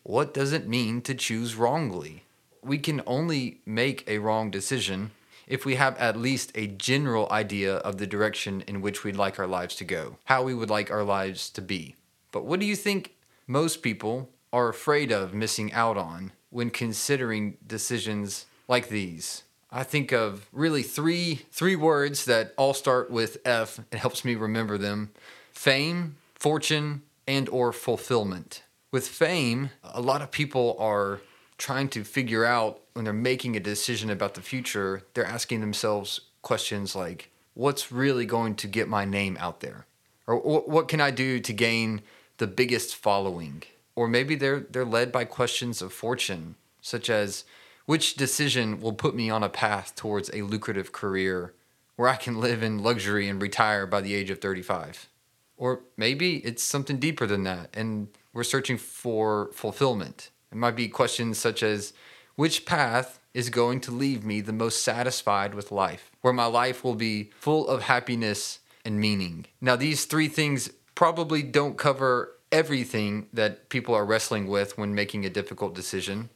what 0.02 0.32
does 0.32 0.52
it 0.52 0.68
mean 0.68 1.02
to 1.02 1.16
choose 1.16 1.56
wrongly? 1.56 2.22
We 2.62 2.78
can 2.78 3.02
only 3.06 3.60
make 3.66 4.04
a 4.06 4.18
wrong 4.18 4.52
decision 4.52 5.10
if 5.46 5.64
we 5.64 5.76
have 5.76 5.96
at 5.98 6.16
least 6.16 6.50
a 6.54 6.66
general 6.66 7.28
idea 7.30 7.76
of 7.76 7.98
the 7.98 8.06
direction 8.06 8.62
in 8.66 8.80
which 8.80 9.04
we'd 9.04 9.16
like 9.16 9.38
our 9.38 9.46
lives 9.46 9.76
to 9.76 9.84
go, 9.84 10.18
how 10.24 10.42
we 10.42 10.54
would 10.54 10.70
like 10.70 10.90
our 10.90 11.04
lives 11.04 11.50
to 11.50 11.62
be. 11.62 11.94
But 12.32 12.44
what 12.44 12.60
do 12.60 12.66
you 12.66 12.76
think 12.76 13.14
most 13.46 13.82
people 13.82 14.28
are 14.52 14.68
afraid 14.68 15.12
of 15.12 15.34
missing 15.34 15.72
out 15.72 15.96
on 15.96 16.32
when 16.50 16.70
considering 16.70 17.56
decisions 17.66 18.46
like 18.68 18.88
these? 18.88 19.44
I 19.70 19.82
think 19.82 20.12
of 20.12 20.48
really 20.52 20.82
three 20.82 21.42
three 21.50 21.76
words 21.76 22.24
that 22.24 22.54
all 22.56 22.74
start 22.74 23.10
with 23.10 23.38
F. 23.44 23.80
It 23.90 23.98
helps 23.98 24.24
me 24.24 24.34
remember 24.34 24.78
them. 24.78 25.10
Fame, 25.52 26.16
fortune, 26.34 27.02
and 27.26 27.48
or 27.48 27.72
fulfillment. 27.72 28.62
With 28.92 29.08
fame, 29.08 29.70
a 29.82 30.00
lot 30.00 30.22
of 30.22 30.30
people 30.30 30.76
are 30.78 31.20
trying 31.58 31.88
to 31.90 32.04
figure 32.04 32.44
out 32.44 32.80
when 32.92 33.04
they're 33.04 33.14
making 33.14 33.56
a 33.56 33.60
decision 33.60 34.10
about 34.10 34.34
the 34.34 34.42
future, 34.42 35.02
they're 35.14 35.24
asking 35.24 35.60
themselves 35.60 36.20
questions 36.42 36.94
like 36.94 37.30
what's 37.54 37.90
really 37.90 38.26
going 38.26 38.54
to 38.54 38.66
get 38.66 38.88
my 38.88 39.04
name 39.04 39.36
out 39.40 39.60
there? 39.60 39.86
Or 40.26 40.38
what 40.38 40.88
can 40.88 41.00
I 41.00 41.10
do 41.10 41.40
to 41.40 41.52
gain 41.52 42.02
the 42.38 42.46
biggest 42.46 42.96
following? 42.96 43.62
Or 43.94 44.08
maybe 44.08 44.34
they're 44.34 44.60
they're 44.60 44.84
led 44.84 45.10
by 45.12 45.24
questions 45.24 45.80
of 45.80 45.92
fortune, 45.92 46.56
such 46.80 47.08
as 47.08 47.44
which 47.86 48.16
decision 48.16 48.80
will 48.80 48.92
put 48.92 49.14
me 49.14 49.30
on 49.30 49.42
a 49.42 49.48
path 49.48 49.94
towards 49.94 50.30
a 50.30 50.42
lucrative 50.42 50.92
career 50.92 51.54
where 51.94 52.08
I 52.08 52.16
can 52.16 52.40
live 52.40 52.62
in 52.62 52.82
luxury 52.82 53.28
and 53.28 53.40
retire 53.40 53.86
by 53.86 54.00
the 54.00 54.14
age 54.14 54.28
of 54.30 54.40
35? 54.40 55.08
Or 55.56 55.80
maybe 55.96 56.38
it's 56.38 56.62
something 56.62 56.98
deeper 56.98 57.26
than 57.26 57.44
that, 57.44 57.70
and 57.72 58.08
we're 58.34 58.44
searching 58.44 58.76
for 58.76 59.50
fulfillment. 59.54 60.30
It 60.56 60.58
might 60.58 60.74
be 60.74 60.88
questions 60.88 61.36
such 61.36 61.62
as 61.62 61.92
which 62.34 62.64
path 62.64 63.20
is 63.34 63.50
going 63.50 63.78
to 63.82 63.90
leave 63.90 64.24
me 64.24 64.40
the 64.40 64.54
most 64.54 64.82
satisfied 64.82 65.54
with 65.54 65.70
life, 65.70 66.10
where 66.22 66.32
my 66.32 66.46
life 66.46 66.82
will 66.82 66.94
be 66.94 67.30
full 67.38 67.68
of 67.68 67.82
happiness 67.82 68.60
and 68.82 68.98
meaning. 68.98 69.44
Now, 69.60 69.76
these 69.76 70.06
three 70.06 70.28
things 70.28 70.70
probably 70.94 71.42
don't 71.42 71.76
cover 71.76 72.32
everything 72.50 73.26
that 73.34 73.68
people 73.68 73.94
are 73.94 74.06
wrestling 74.06 74.46
with 74.46 74.78
when 74.78 74.94
making 74.94 75.26
a 75.26 75.30
difficult 75.30 75.74
decision, 75.74 76.30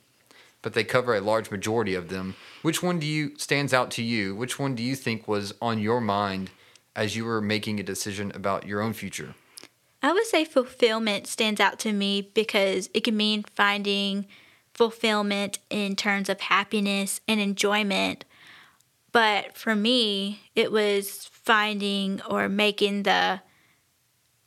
but 0.60 0.74
they 0.74 0.84
cover 0.84 1.14
a 1.14 1.22
large 1.22 1.50
majority 1.50 1.94
of 1.94 2.10
them. 2.10 2.36
Which 2.60 2.82
one 2.82 2.98
do 2.98 3.06
you 3.06 3.38
stands 3.38 3.72
out 3.72 3.90
to 3.92 4.02
you? 4.02 4.36
Which 4.36 4.58
one 4.58 4.74
do 4.74 4.82
you 4.82 4.96
think 4.96 5.26
was 5.26 5.54
on 5.62 5.78
your 5.78 6.02
mind 6.02 6.50
as 6.94 7.16
you 7.16 7.24
were 7.24 7.40
making 7.40 7.80
a 7.80 7.82
decision 7.82 8.32
about 8.34 8.66
your 8.66 8.82
own 8.82 8.92
future? 8.92 9.34
I 10.02 10.12
would 10.12 10.26
say 10.26 10.45
fulfillment 10.45 11.26
stands 11.26 11.61
out 11.61 11.78
to 11.80 11.92
me 11.92 12.30
because 12.35 12.88
it 12.95 13.04
can 13.04 13.16
mean 13.16 13.45
finding 13.54 14.26
fulfillment 14.73 15.59
in 15.69 15.95
terms 15.95 16.28
of 16.28 16.40
happiness 16.40 17.21
and 17.28 17.38
enjoyment. 17.38 18.25
But 19.12 19.57
for 19.57 19.75
me, 19.75 20.40
it 20.54 20.73
was 20.73 21.28
finding 21.30 22.23
or 22.23 22.49
making 22.49 23.02
the 23.02 23.42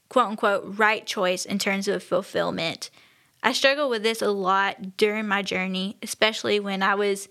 quote 0.10 0.28
unquote 0.28 0.64
right 0.66 1.06
choice 1.06 1.46
in 1.46 1.60
terms 1.60 1.88
of 1.88 2.02
fulfillment. 2.02 2.90
I 3.44 3.52
struggled 3.52 3.90
with 3.90 4.04
this 4.04 4.22
a 4.22 4.32
lot 4.32 4.96
during 4.98 5.28
my 5.28 5.42
journey, 5.42 5.98
especially 6.02 6.60
when 6.60 6.82
I 6.82 6.96
was 6.96 7.28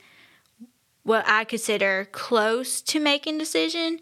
what 1.02 1.25
I 1.26 1.45
consider 1.45 2.07
close 2.12 2.81
to 2.83 3.00
making 3.00 3.38
decision 3.38 3.99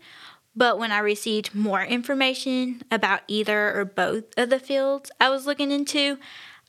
but 0.54 0.78
when 0.78 0.92
I 0.92 0.98
received 0.98 1.54
more 1.54 1.82
information 1.82 2.82
about 2.90 3.20
either 3.28 3.78
or 3.78 3.84
both 3.84 4.24
of 4.36 4.50
the 4.50 4.58
fields 4.58 5.10
I 5.20 5.30
was 5.30 5.46
looking 5.46 5.70
into, 5.70 6.18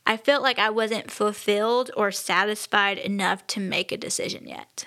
I 0.05 0.17
felt 0.17 0.43
like 0.43 0.59
I 0.59 0.69
wasn't 0.69 1.11
fulfilled 1.11 1.91
or 1.95 2.11
satisfied 2.11 2.97
enough 2.97 3.45
to 3.47 3.59
make 3.59 3.91
a 3.91 3.97
decision 3.97 4.47
yet. 4.47 4.85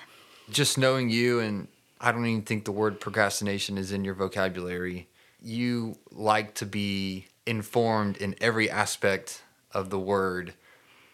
Just 0.51 0.77
knowing 0.77 1.11
you, 1.11 1.41
and 1.41 1.69
I 2.01 2.13
don't 2.13 2.27
even 2.27 2.43
think 2.43 2.65
the 2.65 2.73
word 2.73 3.01
procrastination 3.01 3.79
is 3.79 3.93
in 3.93 4.05
your 4.05 4.15
vocabulary, 4.15 5.09
you 5.41 5.97
like 6.11 6.55
to 6.55 6.67
be 6.67 7.27
informed 7.47 8.17
in 8.17 8.35
every 8.41 8.71
aspect 8.71 9.43
of 9.73 9.91
the 9.91 9.99
word 9.99 10.55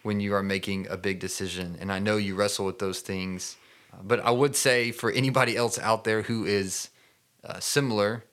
when 0.02 0.20
you 0.20 0.34
are 0.34 0.42
making 0.42 0.86
a 0.88 0.96
big 0.96 1.18
decision. 1.18 1.76
And 1.80 1.92
I 1.92 1.98
know 1.98 2.16
you 2.16 2.34
wrestle 2.34 2.66
with 2.66 2.78
those 2.78 3.00
things. 3.00 3.56
But 4.02 4.20
I 4.20 4.30
would 4.30 4.56
say 4.56 4.92
for 4.92 5.10
anybody 5.10 5.56
else 5.56 5.78
out 5.78 6.04
there 6.04 6.22
who 6.22 6.44
is 6.44 6.88
uh, 7.44 7.60
similar, 7.60 8.24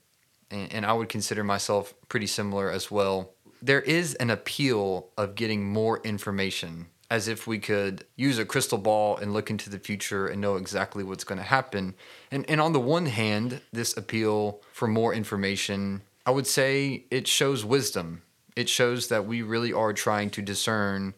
and, 0.52 0.72
and 0.74 0.86
I 0.86 0.94
would 0.94 1.10
consider 1.10 1.44
myself 1.44 1.94
pretty 2.10 2.28
similar 2.28 2.70
as 2.70 2.92
well. 2.92 3.34
There 3.62 3.82
is 3.82 4.14
an 4.16 4.30
appeal 4.30 5.10
of 5.18 5.36
getting 5.36 5.66
more 5.66 6.00
information 6.04 6.88
as 7.10 7.28
if 7.28 7.48
we 7.48 7.58
could 7.58 8.06
use 8.16 8.38
a 8.38 8.46
crystal 8.46 8.78
ball 8.78 9.18
and 9.18 9.34
look 9.34 9.50
into 9.50 9.70
the 9.70 9.80
future 9.80 10.28
and 10.28 10.42
know 10.42 10.56
exactly 10.58 11.04
what's 11.04 11.24
going 11.24 11.38
to 11.38 11.44
happen. 11.44 11.96
And, 12.32 12.48
and 12.50 12.60
on 12.60 12.74
the 12.74 12.80
one 12.80 13.06
hand, 13.06 13.62
this 13.72 13.96
appeal 13.96 14.62
for 14.74 14.88
more 14.88 15.14
information, 15.14 16.02
I 16.26 16.32
would 16.32 16.48
say 16.48 17.06
it 17.10 17.28
shows 17.28 17.64
wisdom. 17.64 18.24
It 18.56 18.68
shows 18.68 19.08
that 19.08 19.26
we 19.26 19.42
really 19.42 19.72
are 19.72 19.94
trying 19.94 20.30
to 20.32 20.42
discern 20.42 21.14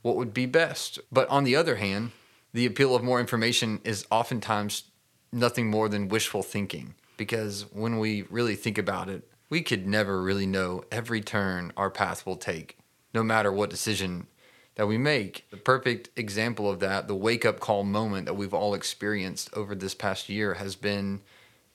what 0.00 0.16
would 0.16 0.32
be 0.32 0.46
best. 0.46 0.98
But 1.12 1.28
on 1.28 1.44
the 1.44 1.56
other 1.56 1.76
hand, 1.76 2.12
the 2.54 2.64
appeal 2.64 2.94
of 2.94 3.02
more 3.02 3.20
information 3.20 3.80
is 3.84 4.06
oftentimes 4.10 4.84
nothing 5.30 5.68
more 5.68 5.88
than 5.88 6.08
wishful 6.08 6.42
thinking 6.42 6.94
because 7.16 7.66
when 7.72 7.98
we 7.98 8.22
really 8.22 8.56
think 8.56 8.78
about 8.78 9.08
it, 9.08 9.28
we 9.50 9.62
could 9.62 9.86
never 9.86 10.22
really 10.22 10.46
know 10.46 10.84
every 10.90 11.20
turn 11.20 11.72
our 11.76 11.90
path 11.90 12.26
will 12.26 12.36
take, 12.36 12.78
no 13.12 13.22
matter 13.22 13.52
what 13.52 13.70
decision 13.70 14.26
that 14.74 14.88
we 14.88 14.98
make. 14.98 15.46
The 15.50 15.56
perfect 15.56 16.10
example 16.16 16.68
of 16.68 16.80
that, 16.80 17.06
the 17.06 17.14
wake 17.14 17.44
up 17.44 17.60
call 17.60 17.84
moment 17.84 18.26
that 18.26 18.34
we've 18.34 18.54
all 18.54 18.74
experienced 18.74 19.50
over 19.54 19.74
this 19.74 19.94
past 19.94 20.28
year, 20.28 20.54
has 20.54 20.74
been 20.74 21.20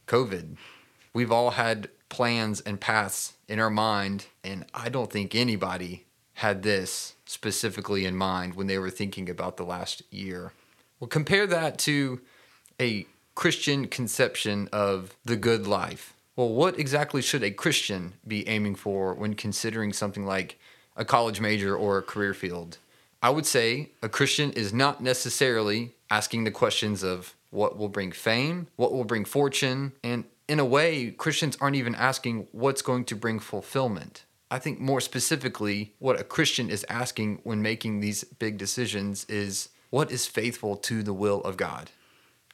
COVID. 0.08 0.58
We've 1.14 1.32
all 1.32 1.52
had 1.52 1.90
plans 2.10 2.60
and 2.62 2.82
paths 2.82 3.34
in 3.48 3.60
our 3.60 3.70
mind, 3.70 4.26
and 4.44 4.66
I 4.74 4.90
don't 4.90 5.12
think 5.12 5.36
anybody 5.36 6.06
had 6.34 6.64
this 6.64 7.16
specifically 7.26 8.06
in 8.06 8.16
mind 8.16 8.56
when 8.56 8.68
they 8.68 8.80
were 8.80 8.90
thinking 8.90 9.30
about 9.30 9.58
the 9.58 9.64
last 9.64 10.02
year. 10.12 10.54
Well, 11.00 11.08
compare 11.08 11.48
that 11.48 11.78
to 11.80 12.22
a 12.80 13.06
Christian 13.40 13.88
conception 13.88 14.68
of 14.74 15.16
the 15.24 15.38
good 15.38 15.66
life. 15.66 16.14
Well, 16.36 16.50
what 16.50 16.78
exactly 16.78 17.22
should 17.22 17.42
a 17.42 17.52
Christian 17.52 18.16
be 18.28 18.46
aiming 18.50 18.76
for 18.76 19.14
when 19.14 19.34
considering 19.34 19.94
something 19.94 20.26
like 20.26 20.60
a 20.98 21.06
college 21.06 21.40
major 21.40 21.74
or 21.74 21.98
a 21.98 22.02
career 22.02 22.34
field? 22.34 22.80
I 23.24 23.30
would 23.30 23.46
say 23.46 23.92
a 24.04 24.10
Christian 24.10 24.52
is 24.52 24.74
not 24.74 25.02
necessarily 25.02 25.94
asking 26.12 26.44
the 26.44 26.52
questions 26.52 27.02
of 27.02 27.34
what 27.50 27.78
will 27.78 27.88
bring 27.88 28.12
fame, 28.12 28.68
what 28.76 28.92
will 28.92 29.06
bring 29.06 29.24
fortune, 29.24 29.94
and 30.04 30.26
in 30.50 30.60
a 30.60 30.66
way, 30.66 31.12
Christians 31.12 31.58
aren't 31.62 31.78
even 31.78 31.96
asking 31.96 32.46
what's 32.52 32.82
going 32.82 33.06
to 33.06 33.16
bring 33.16 33.40
fulfillment. 33.40 34.26
I 34.52 34.60
think 34.60 34.82
more 34.82 35.00
specifically, 35.00 35.94
what 36.00 36.20
a 36.20 36.26
Christian 36.26 36.70
is 36.70 36.86
asking 36.90 37.40
when 37.46 37.62
making 37.62 38.02
these 38.02 38.26
big 38.26 38.58
decisions 38.58 39.24
is 39.30 39.70
what 39.92 40.12
is 40.12 40.28
faithful 40.28 40.76
to 40.76 41.04
the 41.04 41.14
will 41.14 41.40
of 41.44 41.56
God? 41.56 41.90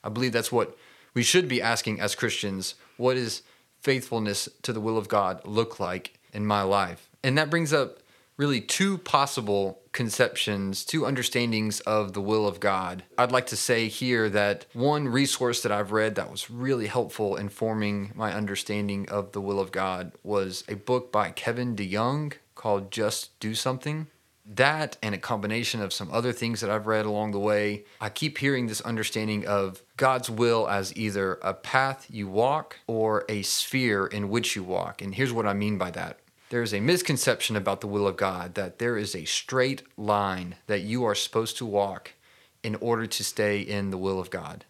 I 0.06 0.10
believe 0.10 0.32
that's 0.32 0.52
what 0.52 0.78
we 1.14 1.24
should 1.24 1.48
be 1.48 1.62
asking 1.62 2.00
as 2.00 2.16
Christians 2.16 2.76
what 2.98 3.18
is 3.18 3.42
faithfulness 3.82 4.48
to 4.62 4.72
the 4.72 4.80
will 4.80 4.98
of 4.98 5.10
God 5.10 5.42
look 5.46 5.80
like 5.80 6.20
in 6.32 6.46
my 6.46 6.62
life? 6.62 7.10
And 7.24 7.38
that 7.38 7.50
brings 7.50 7.74
up 7.74 8.00
really 8.38 8.62
two 8.62 8.98
possible 9.00 9.80
conceptions, 9.92 10.84
two 10.84 11.06
understandings 11.06 11.80
of 11.82 12.14
the 12.14 12.22
will 12.22 12.48
of 12.48 12.60
God. 12.60 13.04
I'd 13.18 13.32
like 13.32 13.48
to 13.48 13.56
say 13.56 13.88
here 13.88 14.30
that 14.30 14.66
one 14.74 15.08
resource 15.08 15.64
that 15.64 15.72
I've 15.72 15.92
read 15.92 16.16
that 16.16 16.30
was 16.30 16.52
really 16.52 16.88
helpful 16.88 17.38
in 17.38 17.50
forming 17.50 18.12
my 18.14 18.34
understanding 18.34 19.08
of 19.10 19.32
the 19.32 19.42
will 19.42 19.60
of 19.60 19.72
God 19.72 20.12
was 20.22 20.64
a 20.68 20.76
book 20.76 21.12
by 21.12 21.32
Kevin 21.32 21.76
DeYoung 21.76 22.34
called 22.56 22.92
Just 22.92 23.40
Do 23.40 23.56
Something 23.56 24.08
that 24.46 24.98
and 25.02 25.16
a 25.16 25.18
combination 25.18 25.82
of 25.82 25.92
some 25.92 26.12
other 26.12 26.32
things 26.32 26.62
that 26.62 26.70
I've 26.70 26.88
read 26.88 27.06
along 27.06 27.32
the 27.32 27.40
way, 27.40 27.86
I 28.00 28.10
keep 28.10 28.38
hearing 28.38 28.68
this 28.68 28.82
understanding 28.82 29.46
of 29.48 29.82
God's 29.98 30.30
will 30.30 30.68
as 30.70 30.96
either 30.96 31.40
a 31.42 31.54
path 31.54 32.06
you 32.10 32.28
walk 32.28 32.78
or 32.86 33.26
a 33.28 33.42
sphere 33.42 34.06
in 34.06 34.30
which 34.30 34.56
you 34.56 34.64
walk. 34.64 35.02
And 35.02 35.16
here's 35.16 35.34
what 35.34 35.48
I 35.48 35.54
mean 35.54 35.78
by 35.78 35.92
that. 35.92 36.20
There's 36.50 36.74
a 36.74 36.80
misconception 36.80 37.56
about 37.56 37.82
the 37.82 37.88
will 37.88 38.08
of 38.08 38.18
God 38.18 38.54
that 38.54 38.78
there 38.78 38.98
is 38.98 39.16
a 39.16 39.26
straight 39.26 39.82
line 39.98 40.56
that 40.68 40.82
you 40.82 41.04
are 41.04 41.16
supposed 41.16 41.58
to 41.58 41.66
walk 41.66 42.14
in 42.62 42.76
order 42.76 43.08
to 43.08 43.24
stay 43.24 43.62
in 43.62 43.90
the 43.90 43.98
will 43.98 44.20
of 44.20 44.30
God. 44.30 44.66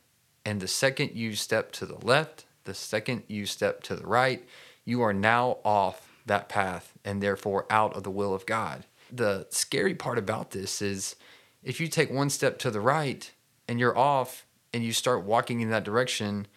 And 0.45 0.61
the 0.61 0.67
second 0.67 1.11
you 1.15 1.35
step 1.35 1.71
to 1.73 1.85
the 1.85 2.05
left, 2.05 2.45
the 2.63 2.73
second 2.73 3.23
you 3.27 3.45
step 3.45 3.83
to 3.83 3.95
the 3.95 4.07
right, 4.07 4.47
you 4.85 5.01
are 5.01 5.13
now 5.13 5.57
off 5.65 6.07
that 6.25 6.47
path 6.47 6.93
and 7.03 7.21
therefore 7.21 7.65
out 7.69 7.93
of 7.93 8.03
the 8.03 8.11
will 8.11 8.33
of 8.33 8.45
God. 8.45 8.85
The 9.11 9.47
scary 9.49 9.93
part 9.93 10.17
about 10.17 10.51
this 10.51 10.81
is 10.81 11.15
if 11.63 11.79
you 11.79 11.87
take 11.87 12.11
one 12.11 12.29
step 12.29 12.59
to 12.59 12.71
the 12.71 12.81
right 12.81 13.31
and 13.67 13.79
you're 13.79 13.97
off 13.97 14.45
and 14.73 14.83
you 14.83 14.93
start 14.93 15.23
walking 15.23 15.61
in 15.61 15.69
that 15.69 15.83
direction, 15.83 16.47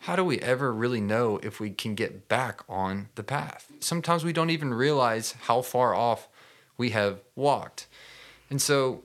how 0.00 0.16
do 0.16 0.24
we 0.24 0.38
ever 0.40 0.72
really 0.72 1.00
know 1.00 1.38
if 1.42 1.60
we 1.60 1.70
can 1.70 1.94
get 1.94 2.28
back 2.28 2.62
on 2.68 3.08
the 3.14 3.22
path? 3.22 3.70
Sometimes 3.80 4.24
we 4.24 4.32
don't 4.32 4.50
even 4.50 4.72
realize 4.72 5.32
how 5.42 5.62
far 5.62 5.94
off 5.94 6.28
we 6.76 6.90
have 6.90 7.20
walked. 7.34 7.86
And 8.50 8.62
so, 8.62 9.02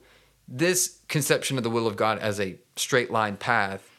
this 0.47 0.99
conception 1.07 1.57
of 1.57 1.63
the 1.63 1.69
will 1.69 1.87
of 1.87 1.95
God 1.95 2.19
as 2.19 2.39
a 2.39 2.57
straight 2.75 3.09
line 3.09 3.37
path 3.37 3.89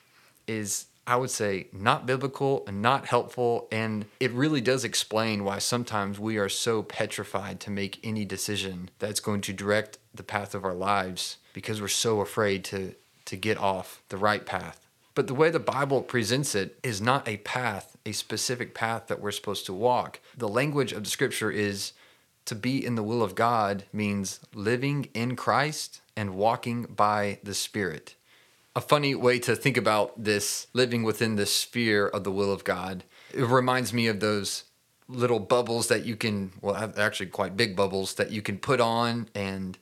is, 0.46 0.86
I 1.06 1.16
would 1.16 1.30
say, 1.30 1.68
not 1.72 2.06
biblical 2.06 2.64
and 2.66 2.80
not 2.80 3.06
helpful. 3.06 3.68
And 3.70 4.06
it 4.20 4.32
really 4.32 4.60
does 4.60 4.84
explain 4.84 5.44
why 5.44 5.58
sometimes 5.58 6.18
we 6.18 6.38
are 6.38 6.48
so 6.48 6.82
petrified 6.82 7.60
to 7.60 7.70
make 7.70 8.00
any 8.02 8.24
decision 8.24 8.90
that's 8.98 9.20
going 9.20 9.42
to 9.42 9.52
direct 9.52 9.98
the 10.14 10.22
path 10.22 10.54
of 10.54 10.64
our 10.64 10.74
lives 10.74 11.38
because 11.52 11.80
we're 11.80 11.88
so 11.88 12.20
afraid 12.20 12.64
to, 12.64 12.94
to 13.26 13.36
get 13.36 13.58
off 13.58 14.02
the 14.08 14.16
right 14.16 14.46
path. 14.46 14.86
But 15.14 15.28
the 15.28 15.34
way 15.34 15.50
the 15.50 15.60
Bible 15.60 16.02
presents 16.02 16.54
it 16.54 16.78
is 16.82 17.00
not 17.00 17.28
a 17.28 17.36
path, 17.38 17.96
a 18.04 18.12
specific 18.12 18.74
path 18.74 19.06
that 19.06 19.20
we're 19.20 19.30
supposed 19.30 19.66
to 19.66 19.72
walk. 19.72 20.20
The 20.36 20.48
language 20.48 20.92
of 20.92 21.04
the 21.04 21.10
scripture 21.10 21.50
is 21.50 21.92
to 22.46 22.54
be 22.54 22.84
in 22.84 22.94
the 22.94 23.02
will 23.02 23.22
of 23.22 23.34
God 23.34 23.84
means 23.92 24.40
living 24.54 25.08
in 25.14 25.36
Christ 25.36 26.00
and 26.16 26.34
walking 26.34 26.82
by 26.84 27.38
the 27.42 27.54
Spirit. 27.54 28.16
A 28.76 28.80
funny 28.80 29.14
way 29.14 29.38
to 29.40 29.54
think 29.54 29.76
about 29.76 30.24
this 30.24 30.66
living 30.72 31.04
within 31.04 31.36
the 31.36 31.46
sphere 31.46 32.08
of 32.08 32.24
the 32.24 32.32
will 32.32 32.52
of 32.52 32.64
God, 32.64 33.04
it 33.32 33.44
reminds 33.44 33.92
me 33.92 34.08
of 34.08 34.20
those 34.20 34.64
little 35.08 35.38
bubbles 35.38 35.88
that 35.88 36.04
you 36.04 36.16
can, 36.16 36.52
well, 36.60 36.92
actually 36.96 37.26
quite 37.26 37.56
big 37.56 37.76
bubbles 37.76 38.14
that 38.14 38.30
you 38.30 38.42
can 38.42 38.58
put 38.58 38.80
on 38.80 39.28
and 39.34 39.78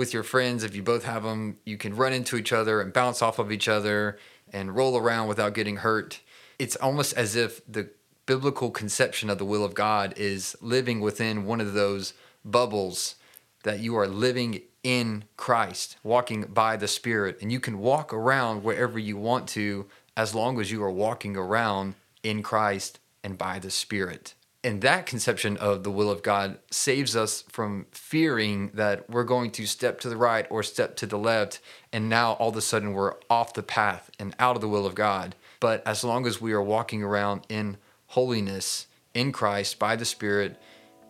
with 0.00 0.14
your 0.14 0.22
friends, 0.22 0.64
if 0.64 0.74
you 0.74 0.82
both 0.82 1.04
have 1.04 1.24
them, 1.24 1.58
you 1.66 1.76
can 1.76 1.94
run 1.94 2.14
into 2.14 2.36
each 2.36 2.54
other 2.54 2.80
and 2.80 2.90
bounce 2.90 3.20
off 3.20 3.38
of 3.38 3.52
each 3.52 3.68
other 3.68 4.18
and 4.50 4.74
roll 4.74 4.96
around 4.96 5.28
without 5.28 5.52
getting 5.52 5.76
hurt. 5.76 6.20
It's 6.58 6.76
almost 6.76 7.12
as 7.18 7.36
if 7.36 7.60
the 7.70 7.90
biblical 8.24 8.70
conception 8.70 9.28
of 9.28 9.36
the 9.36 9.44
will 9.44 9.62
of 9.62 9.74
God 9.74 10.14
is 10.16 10.56
living 10.62 11.00
within 11.00 11.44
one 11.44 11.60
of 11.60 11.74
those 11.74 12.14
bubbles 12.44 13.16
that 13.62 13.80
you 13.80 13.96
are 13.96 14.06
living 14.06 14.62
in 14.82 15.24
Christ, 15.36 15.96
walking 16.02 16.42
by 16.42 16.76
the 16.76 16.88
Spirit, 16.88 17.38
and 17.42 17.52
you 17.52 17.60
can 17.60 17.78
walk 17.78 18.12
around 18.12 18.62
wherever 18.62 18.98
you 18.98 19.16
want 19.16 19.48
to 19.48 19.86
as 20.16 20.34
long 20.34 20.60
as 20.60 20.70
you 20.70 20.82
are 20.82 20.90
walking 20.90 21.36
around 21.36 21.94
in 22.22 22.42
Christ 22.42 22.98
and 23.22 23.36
by 23.36 23.58
the 23.58 23.70
Spirit. 23.70 24.34
And 24.62 24.82
that 24.82 25.06
conception 25.06 25.56
of 25.56 25.84
the 25.84 25.90
will 25.90 26.10
of 26.10 26.22
God 26.22 26.58
saves 26.70 27.16
us 27.16 27.44
from 27.48 27.86
fearing 27.92 28.70
that 28.74 29.08
we're 29.08 29.24
going 29.24 29.50
to 29.52 29.66
step 29.66 30.00
to 30.00 30.10
the 30.10 30.18
right 30.18 30.46
or 30.50 30.62
step 30.62 30.96
to 30.96 31.06
the 31.06 31.18
left, 31.18 31.60
and 31.92 32.10
now 32.10 32.32
all 32.32 32.50
of 32.50 32.56
a 32.56 32.60
sudden 32.60 32.92
we're 32.92 33.14
off 33.30 33.54
the 33.54 33.62
path 33.62 34.10
and 34.18 34.34
out 34.38 34.56
of 34.56 34.60
the 34.60 34.68
will 34.68 34.84
of 34.84 34.94
God. 34.94 35.34
But 35.60 35.86
as 35.86 36.04
long 36.04 36.26
as 36.26 36.42
we 36.42 36.52
are 36.52 36.62
walking 36.62 37.02
around 37.02 37.46
in 37.48 37.78
holiness 38.08 38.86
in 39.14 39.32
Christ 39.32 39.78
by 39.78 39.96
the 39.96 40.04
Spirit, 40.04 40.60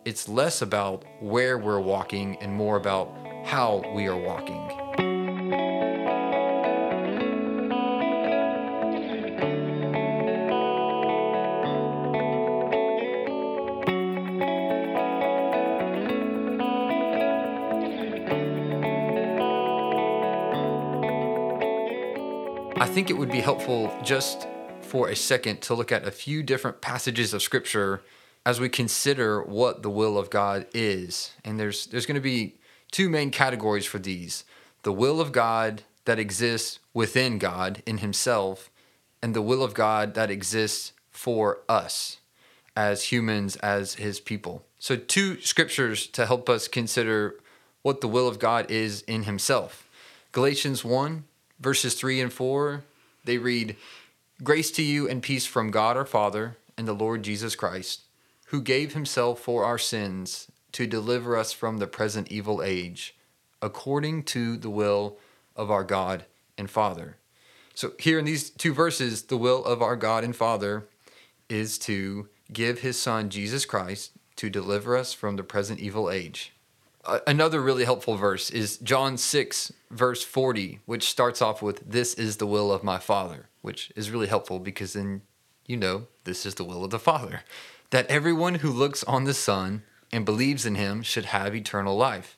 it's 0.03 0.27
less 0.27 0.61
about 0.61 1.03
where 1.19 1.57
we're 1.57 1.79
walking 1.79 2.35
and 2.37 2.51
more 2.51 2.75
about 2.75 3.15
how 3.45 3.83
we 3.93 4.07
are 4.07 4.17
walking. 4.17 4.67
I 22.77 22.87
think 22.87 23.11
it 23.11 23.13
would 23.13 23.31
be 23.31 23.39
helpful 23.39 23.95
just 24.03 24.47
for 24.81 25.09
a 25.09 25.15
second 25.15 25.61
to 25.61 25.75
look 25.75 25.91
at 25.91 26.07
a 26.07 26.11
few 26.11 26.41
different 26.41 26.81
passages 26.81 27.33
of 27.33 27.43
scripture 27.43 28.01
as 28.45 28.59
we 28.59 28.69
consider 28.69 29.41
what 29.41 29.83
the 29.83 29.89
will 29.89 30.17
of 30.17 30.29
God 30.29 30.65
is. 30.73 31.33
And 31.43 31.59
there's 31.59 31.85
there's 31.87 32.05
going 32.05 32.15
to 32.15 32.21
be 32.21 32.55
two 32.91 33.09
main 33.09 33.31
categories 33.31 33.85
for 33.85 33.99
these. 33.99 34.43
The 34.83 34.93
will 34.93 35.21
of 35.21 35.31
God 35.31 35.83
that 36.05 36.19
exists 36.19 36.79
within 36.93 37.37
God 37.37 37.83
in 37.85 37.99
himself 37.99 38.69
and 39.21 39.35
the 39.35 39.41
will 39.41 39.63
of 39.63 39.73
God 39.73 40.15
that 40.15 40.31
exists 40.31 40.93
for 41.11 41.59
us 41.69 42.17
as 42.75 43.05
humans 43.05 43.55
as 43.57 43.95
his 43.95 44.19
people. 44.19 44.63
So 44.79 44.95
two 44.95 45.39
scriptures 45.41 46.07
to 46.07 46.25
help 46.25 46.49
us 46.49 46.67
consider 46.67 47.35
what 47.83 48.01
the 48.01 48.07
will 48.07 48.27
of 48.27 48.39
God 48.39 48.71
is 48.71 49.01
in 49.03 49.23
himself. 49.23 49.87
Galatians 50.31 50.83
1 50.83 51.25
verses 51.61 51.93
3 51.93 52.19
and 52.19 52.33
4, 52.33 52.83
they 53.23 53.37
read, 53.37 53.77
Grace 54.43 54.71
to 54.71 54.81
you 54.81 55.07
and 55.07 55.21
peace 55.21 55.45
from 55.45 55.71
God 55.71 55.95
our 55.95 56.05
Father 56.05 56.57
and 56.77 56.87
the 56.87 56.93
Lord 56.93 57.23
Jesus 57.23 57.55
Christ, 57.55 58.01
who 58.51 58.61
gave 58.61 58.93
himself 58.93 59.39
for 59.39 59.65
our 59.65 59.77
sins 59.77 60.47
to 60.71 60.87
deliver 60.87 61.35
us 61.35 61.51
from 61.51 61.77
the 61.77 61.87
present 61.87 62.31
evil 62.31 62.61
age, 62.63 63.15
according 63.61 64.23
to 64.23 64.55
the 64.55 64.69
will 64.69 65.17
of 65.55 65.69
our 65.69 65.83
God 65.83 66.25
and 66.57 66.69
Father. 66.69 67.17
So, 67.73 67.93
here 67.99 68.19
in 68.19 68.25
these 68.25 68.49
two 68.49 68.73
verses, 68.73 69.23
the 69.23 69.37
will 69.37 69.63
of 69.65 69.81
our 69.81 69.95
God 69.95 70.23
and 70.23 70.35
Father 70.35 70.85
is 71.49 71.77
to 71.79 72.29
give 72.53 72.79
his 72.79 72.99
Son, 72.99 73.29
Jesus 73.29 73.65
Christ, 73.65 74.11
to 74.37 74.49
deliver 74.49 74.95
us 74.95 75.13
from 75.13 75.35
the 75.35 75.43
present 75.43 75.79
evil 75.79 76.09
age 76.09 76.53
another 77.27 77.61
really 77.61 77.85
helpful 77.85 78.15
verse 78.15 78.49
is 78.49 78.77
John 78.77 79.17
6, 79.17 79.73
verse 79.89 80.23
40, 80.23 80.79
which 80.85 81.09
starts 81.09 81.41
off 81.41 81.61
with, 81.61 81.81
This 81.89 82.13
is 82.13 82.37
the 82.37 82.47
will 82.47 82.71
of 82.71 82.83
my 82.83 82.97
Father, 82.97 83.47
which 83.61 83.91
is 83.95 84.11
really 84.11 84.27
helpful 84.27 84.59
because 84.59 84.93
then 84.93 85.21
you 85.65 85.77
know 85.77 86.07
this 86.23 86.45
is 86.45 86.55
the 86.55 86.63
will 86.63 86.83
of 86.83 86.91
the 86.91 86.99
Father. 86.99 87.41
That 87.91 88.07
everyone 88.07 88.55
who 88.55 88.71
looks 88.71 89.03
on 89.03 89.25
the 89.25 89.33
Son 89.33 89.83
and 90.11 90.25
believes 90.25 90.65
in 90.65 90.75
him 90.75 91.03
should 91.03 91.25
have 91.25 91.55
eternal 91.55 91.95
life, 91.95 92.37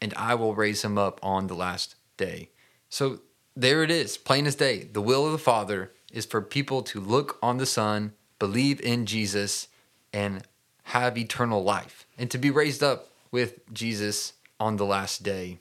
and 0.00 0.14
I 0.14 0.34
will 0.34 0.54
raise 0.54 0.82
him 0.82 0.96
up 0.96 1.18
on 1.22 1.46
the 1.46 1.54
last 1.54 1.96
day. 2.16 2.50
So 2.88 3.20
there 3.56 3.82
it 3.82 3.90
is, 3.90 4.16
plain 4.16 4.46
as 4.46 4.54
day. 4.54 4.84
The 4.84 5.02
will 5.02 5.26
of 5.26 5.32
the 5.32 5.38
Father 5.38 5.92
is 6.12 6.26
for 6.26 6.40
people 6.40 6.82
to 6.82 7.00
look 7.00 7.38
on 7.42 7.56
the 7.56 7.66
Son, 7.66 8.12
believe 8.38 8.80
in 8.80 9.06
Jesus, 9.06 9.68
and 10.12 10.42
have 10.84 11.16
eternal 11.16 11.62
life, 11.62 12.06
and 12.18 12.30
to 12.30 12.38
be 12.38 12.50
raised 12.50 12.82
up 12.82 13.08
with 13.30 13.72
Jesus 13.72 14.34
on 14.58 14.76
the 14.76 14.86
last 14.86 15.22
day. 15.22 15.58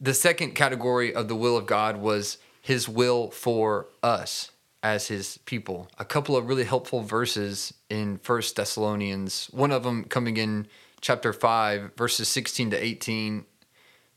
The 0.00 0.14
second 0.14 0.52
category 0.52 1.14
of 1.14 1.28
the 1.28 1.34
will 1.34 1.56
of 1.56 1.66
God 1.66 1.98
was 1.98 2.38
his 2.62 2.88
will 2.88 3.30
for 3.30 3.86
us 4.02 4.50
as 4.82 5.08
his 5.08 5.38
people. 5.38 5.88
A 5.98 6.04
couple 6.04 6.36
of 6.36 6.48
really 6.48 6.64
helpful 6.64 7.02
verses 7.02 7.74
in 7.90 8.18
First 8.18 8.56
Thessalonians, 8.56 9.46
one 9.52 9.72
of 9.72 9.82
them 9.82 10.04
coming 10.04 10.36
in 10.36 10.66
chapter 11.00 11.32
5, 11.32 11.92
verses 11.96 12.28
16 12.28 12.70
to 12.70 12.84
18. 12.84 13.44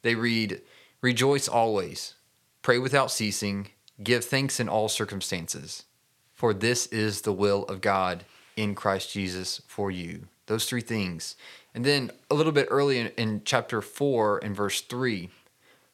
They 0.02 0.16
read, 0.16 0.62
Rejoice 1.02 1.48
always, 1.48 2.16
pray 2.62 2.78
without 2.78 3.12
ceasing, 3.12 3.70
give 4.04 4.24
thanks 4.24 4.60
in 4.60 4.70
all 4.70 4.88
circumstances, 4.88 5.86
for 6.34 6.54
this 6.54 6.88
is 6.88 7.22
the 7.22 7.34
will 7.34 7.64
of 7.64 7.82
God 7.82 8.24
in 8.56 8.76
Christ 8.76 9.12
Jesus 9.12 9.62
for 9.68 9.90
you. 9.90 10.28
Those 10.48 10.66
three 10.66 10.82
things. 10.82 11.36
And 11.74 11.86
then 11.86 12.12
a 12.30 12.36
little 12.36 12.52
bit 12.52 12.68
early 12.70 13.00
in, 13.00 13.08
in 13.18 13.42
chapter 13.46 13.82
4 13.82 14.40
and 14.44 14.56
verse 14.56 14.82
3, 14.82 15.30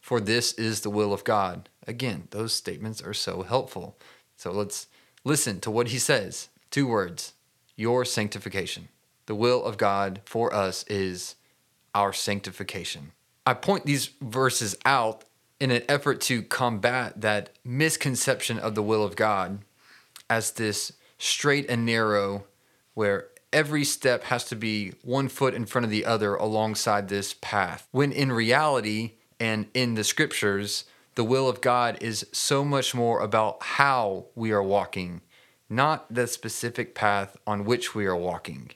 for 0.02 0.20
this 0.20 0.54
is 0.54 0.82
the 0.82 0.90
will 0.90 1.14
of 1.14 1.24
God. 1.24 1.70
Again, 1.86 2.28
those 2.32 2.54
statements 2.54 3.02
are 3.02 3.14
so 3.14 3.44
helpful. 3.44 3.98
So 4.38 4.52
let's 4.52 4.88
listen 5.24 5.60
to 5.62 5.72
what 5.72 5.90
he 5.90 6.00
says. 6.00 6.50
Two 6.72 6.88
words 6.88 7.34
your 7.76 8.06
sanctification. 8.06 8.88
The 9.28 9.36
will 9.36 9.64
of 9.64 9.78
God 9.78 10.22
for 10.26 10.54
us 10.54 10.84
is 10.88 11.36
our 11.94 12.14
sanctification. 12.14 13.12
I 13.46 13.54
point 13.54 13.86
these 13.86 14.12
verses 14.22 14.76
out 14.86 15.26
in 15.60 15.72
an 15.72 15.84
effort 15.90 16.22
to 16.22 16.44
combat 16.44 17.22
that 17.22 17.50
misconception 17.64 18.58
of 18.60 18.76
the 18.76 18.84
will 18.84 19.04
of 19.04 19.16
God 19.16 19.60
as 20.30 20.52
this 20.52 20.94
straight 21.18 21.70
and 21.70 21.86
narrow 21.86 22.46
where 22.94 23.28
every 23.54 23.84
step 23.84 24.24
has 24.26 24.44
to 24.46 24.56
be 24.56 24.94
one 25.02 25.28
foot 25.28 25.54
in 25.54 25.66
front 25.66 25.86
of 25.86 25.92
the 25.92 26.06
other 26.06 26.36
alongside 26.36 27.08
this 27.08 27.34
path. 27.42 27.88
When 27.92 28.12
in 28.12 28.32
reality 28.32 29.14
and 29.40 29.68
in 29.74 29.96
the 29.96 30.04
scriptures, 30.04 30.86
the 31.18 31.24
will 31.24 31.50
of 31.50 31.62
God 31.62 31.98
is 32.00 32.28
so 32.32 32.64
much 32.64 32.94
more 32.94 33.22
about 33.22 33.58
how 33.60 34.28
we 34.36 34.52
are 34.52 34.62
walking, 34.62 35.22
not 35.68 36.06
the 36.14 36.28
specific 36.28 36.94
path 36.94 37.36
on 37.48 37.66
which 37.66 37.96
we 37.96 38.06
are 38.06 38.16
walking. 38.16 38.70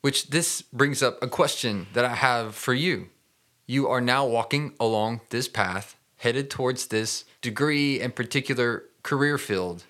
Which 0.00 0.30
this 0.30 0.62
brings 0.62 1.00
up 1.00 1.22
a 1.22 1.28
question 1.28 1.86
that 1.92 2.04
I 2.04 2.16
have 2.16 2.56
for 2.56 2.74
you. 2.74 3.10
You 3.68 3.86
are 3.86 4.00
now 4.00 4.26
walking 4.26 4.74
along 4.80 5.20
this 5.30 5.46
path, 5.46 5.94
headed 6.16 6.50
towards 6.50 6.88
this 6.88 7.24
degree 7.40 8.00
and 8.00 8.16
particular 8.16 8.86
career 9.04 9.38
field. 9.38 9.84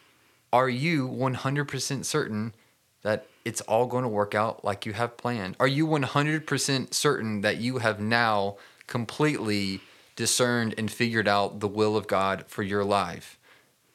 Are 0.53 0.69
you 0.69 1.09
100% 1.09 2.05
certain 2.05 2.55
that 3.01 3.27
it's 3.47 3.63
all 3.63 3.87
going 3.87 4.03
to 4.03 4.09
work 4.09 4.35
out 4.35 4.63
like 4.63 4.85
you 4.85 4.93
have 4.93 5.17
planned? 5.17 5.57
Are 5.59 5.67
you 5.67 5.87
100% 5.87 6.93
certain 6.93 7.41
that 7.41 7.57
you 7.57 7.79
have 7.79 8.01
now 8.01 8.59
completely 8.87 9.81
discerned 10.17 10.75
and 10.77 10.91
figured 10.91 11.29
out 11.29 11.61
the 11.61 11.69
will 11.69 11.97
of 11.97 12.07
God 12.07 12.45
for 12.49 12.63
your 12.63 12.85
life? 12.85 13.39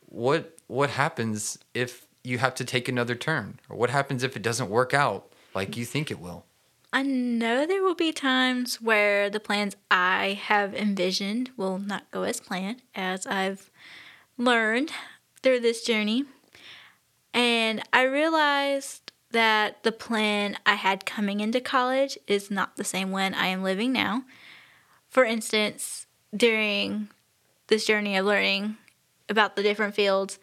What 0.05 0.57
what 0.67 0.91
happens 0.91 1.57
if 1.73 2.05
you 2.23 2.37
have 2.37 2.55
to 2.55 2.65
take 2.65 2.87
another 2.87 3.15
turn? 3.15 3.59
Or 3.67 3.75
what 3.75 3.89
happens 3.89 4.23
if 4.23 4.37
it 4.37 4.41
doesn't 4.41 4.69
work 4.69 4.93
out 4.93 5.31
like 5.53 5.75
you 5.75 5.85
think 5.85 6.09
it 6.09 6.19
will? 6.19 6.45
I 6.93 7.03
know 7.03 7.65
there 7.65 7.83
will 7.83 7.95
be 7.95 8.11
times 8.11 8.81
where 8.81 9.29
the 9.29 9.39
plans 9.39 9.75
I 9.89 10.39
have 10.41 10.73
envisioned 10.73 11.49
will 11.55 11.79
not 11.79 12.11
go 12.11 12.23
as 12.23 12.41
planned, 12.41 12.81
as 12.93 13.25
I've 13.25 13.71
learned 14.37 14.91
through 15.41 15.61
this 15.61 15.83
journey. 15.83 16.25
And 17.33 17.81
I 17.93 18.03
realized 18.03 19.13
that 19.31 19.83
the 19.83 19.93
plan 19.93 20.57
I 20.65 20.75
had 20.75 21.05
coming 21.05 21.39
into 21.39 21.61
college 21.61 22.17
is 22.27 22.51
not 22.51 22.75
the 22.75 22.83
same 22.83 23.11
one 23.11 23.33
I 23.33 23.47
am 23.47 23.63
living 23.63 23.93
now. 23.93 24.23
For 25.09 25.23
instance, 25.23 26.07
during 26.35 27.09
this 27.67 27.85
journey 27.85 28.17
of 28.17 28.25
learning 28.25 28.77
about 29.29 29.55
the 29.55 29.63
different 29.63 29.95
fields, 29.95 30.39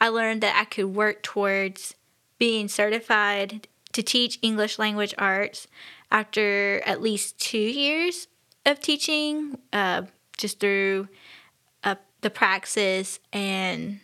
I 0.00 0.08
learned 0.08 0.42
that 0.42 0.56
I 0.56 0.64
could 0.64 0.86
work 0.86 1.22
towards 1.22 1.94
being 2.38 2.68
certified 2.68 3.68
to 3.92 4.02
teach 4.02 4.38
English 4.42 4.78
language 4.78 5.14
arts 5.18 5.68
after 6.10 6.82
at 6.84 7.00
least 7.00 7.38
two 7.38 7.58
years 7.58 8.26
of 8.66 8.80
teaching, 8.80 9.58
uh, 9.72 10.02
just 10.38 10.60
through 10.60 11.08
uh, 11.84 11.96
the 12.20 12.30
praxis 12.30 13.20
and 13.32 14.00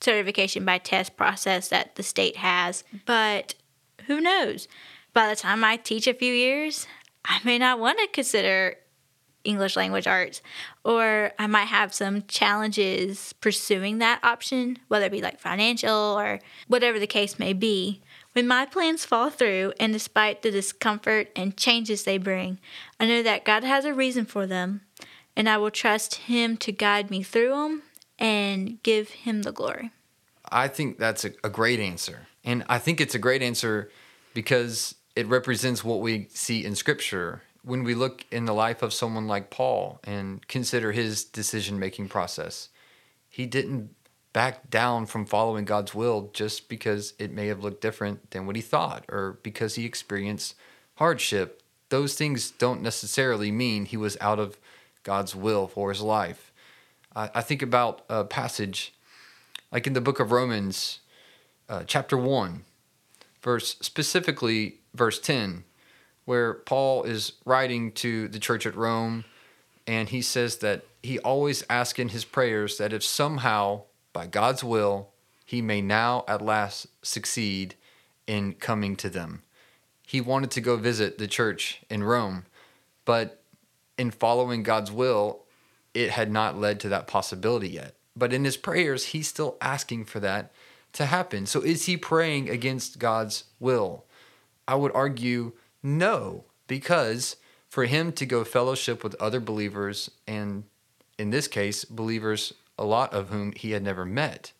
certification 0.00 0.64
by 0.64 0.78
test 0.78 1.16
process 1.16 1.68
that 1.68 1.96
the 1.96 2.02
state 2.02 2.36
has. 2.36 2.84
But 3.06 3.54
who 4.06 4.20
knows? 4.20 4.68
By 5.12 5.28
the 5.28 5.36
time 5.36 5.64
I 5.64 5.76
teach 5.76 6.06
a 6.06 6.14
few 6.14 6.32
years, 6.32 6.86
I 7.24 7.40
may 7.44 7.58
not 7.58 7.78
want 7.78 7.98
to 7.98 8.06
consider 8.08 8.76
English 9.44 9.76
language 9.76 10.06
arts, 10.06 10.42
or 10.84 11.32
I 11.38 11.46
might 11.46 11.66
have 11.66 11.94
some 11.94 12.24
challenges 12.28 13.32
pursuing 13.34 13.98
that 13.98 14.22
option, 14.22 14.78
whether 14.88 15.06
it 15.06 15.12
be 15.12 15.22
like 15.22 15.40
financial 15.40 16.18
or 16.18 16.40
whatever 16.66 16.98
the 16.98 17.06
case 17.06 17.38
may 17.38 17.52
be. 17.52 18.02
When 18.32 18.46
my 18.46 18.66
plans 18.66 19.04
fall 19.04 19.30
through, 19.30 19.72
and 19.80 19.92
despite 19.92 20.42
the 20.42 20.50
discomfort 20.50 21.30
and 21.34 21.56
changes 21.56 22.04
they 22.04 22.18
bring, 22.18 22.58
I 23.00 23.06
know 23.06 23.22
that 23.22 23.44
God 23.44 23.64
has 23.64 23.84
a 23.84 23.94
reason 23.94 24.24
for 24.26 24.46
them, 24.46 24.82
and 25.34 25.48
I 25.48 25.56
will 25.56 25.70
trust 25.70 26.16
Him 26.16 26.56
to 26.58 26.72
guide 26.72 27.10
me 27.10 27.22
through 27.22 27.50
them 27.50 27.82
and 28.18 28.82
give 28.82 29.10
Him 29.10 29.42
the 29.42 29.52
glory. 29.52 29.90
I 30.50 30.68
think 30.68 30.98
that's 30.98 31.24
a, 31.24 31.32
a 31.42 31.48
great 31.48 31.80
answer. 31.80 32.28
And 32.44 32.64
I 32.68 32.78
think 32.78 33.00
it's 33.00 33.14
a 33.14 33.18
great 33.18 33.42
answer 33.42 33.90
because 34.34 34.94
it 35.16 35.26
represents 35.26 35.82
what 35.82 36.00
we 36.00 36.28
see 36.30 36.64
in 36.64 36.74
Scripture 36.74 37.42
when 37.68 37.84
we 37.84 37.94
look 37.94 38.24
in 38.32 38.46
the 38.46 38.54
life 38.54 38.82
of 38.82 38.94
someone 38.94 39.26
like 39.26 39.50
Paul 39.50 40.00
and 40.02 40.46
consider 40.48 40.92
his 40.92 41.22
decision 41.22 41.78
making 41.78 42.08
process. 42.08 42.70
He 43.28 43.44
didn't 43.44 43.94
back 44.32 44.70
down 44.70 45.04
from 45.04 45.26
following 45.26 45.66
God's 45.66 45.94
will 45.94 46.30
just 46.32 46.70
because 46.70 47.12
it 47.18 47.30
may 47.30 47.48
have 47.48 47.62
looked 47.62 47.82
different 47.82 48.30
than 48.30 48.46
what 48.46 48.56
he 48.56 48.62
thought 48.62 49.04
or 49.10 49.38
because 49.42 49.74
he 49.74 49.84
experienced 49.84 50.54
hardship. 50.94 51.62
Those 51.90 52.14
things 52.14 52.50
don't 52.50 52.82
necessarily 52.82 53.52
mean 53.52 53.84
he 53.84 53.98
was 53.98 54.16
out 54.18 54.38
of 54.38 54.58
God's 55.02 55.36
will 55.36 55.66
for 55.68 55.90
his 55.90 56.00
life. 56.00 56.52
I, 57.14 57.42
think 57.42 57.62
about 57.62 58.02
a 58.08 58.24
passage 58.24 58.94
like 59.72 59.86
in 59.86 59.92
the 59.92 60.00
book 60.00 60.20
of 60.20 60.30
Romans, 60.30 61.00
uh, 61.68 61.82
chapter 61.84 62.16
1, 62.16 62.62
verse 63.42 63.76
specifically 63.80 64.76
verse 64.94 65.18
10, 65.18 65.64
where 66.28 66.52
Paul 66.52 67.04
is 67.04 67.32
writing 67.46 67.90
to 67.92 68.28
the 68.28 68.38
church 68.38 68.66
at 68.66 68.76
Rome, 68.76 69.24
and 69.86 70.10
he 70.10 70.20
says 70.20 70.58
that 70.58 70.84
he 71.02 71.18
always 71.20 71.64
asks 71.70 71.98
in 71.98 72.10
his 72.10 72.26
prayers 72.26 72.76
that 72.76 72.92
if 72.92 73.02
somehow 73.02 73.84
by 74.12 74.26
God's 74.26 74.62
will, 74.62 75.08
he 75.46 75.62
may 75.62 75.80
now 75.80 76.26
at 76.28 76.42
last 76.42 76.86
succeed 77.00 77.76
in 78.26 78.52
coming 78.52 78.94
to 78.96 79.08
them. 79.08 79.42
He 80.06 80.20
wanted 80.20 80.50
to 80.50 80.60
go 80.60 80.76
visit 80.76 81.16
the 81.16 81.26
church 81.26 81.80
in 81.88 82.04
Rome, 82.04 82.44
but 83.06 83.42
in 83.96 84.10
following 84.10 84.62
God's 84.62 84.92
will, 84.92 85.44
it 85.94 86.10
had 86.10 86.30
not 86.30 86.58
led 86.58 86.78
to 86.80 86.90
that 86.90 87.06
possibility 87.06 87.70
yet. 87.70 87.94
But 88.14 88.34
in 88.34 88.44
his 88.44 88.58
prayers, 88.58 89.06
he's 89.06 89.28
still 89.28 89.56
asking 89.62 90.04
for 90.04 90.20
that 90.20 90.52
to 90.92 91.06
happen. 91.06 91.46
So 91.46 91.62
is 91.62 91.86
he 91.86 91.96
praying 91.96 92.50
against 92.50 92.98
God's 92.98 93.44
will? 93.58 94.04
I 94.66 94.74
would 94.74 94.92
argue 94.94 95.52
no, 95.82 96.44
because 96.66 97.36
for 97.68 97.84
him 97.84 98.12
to 98.12 98.26
go 98.26 98.44
fellowship 98.44 99.04
with 99.04 99.14
other 99.16 99.40
believers, 99.40 100.10
and 100.26 100.64
in 101.18 101.30
this 101.30 101.48
case, 101.48 101.84
believers 101.84 102.54
a 102.78 102.84
lot 102.84 103.12
of 103.12 103.28
whom 103.28 103.52
he 103.52 103.72
had 103.72 103.82
never 103.82 104.04
met. 104.04 104.52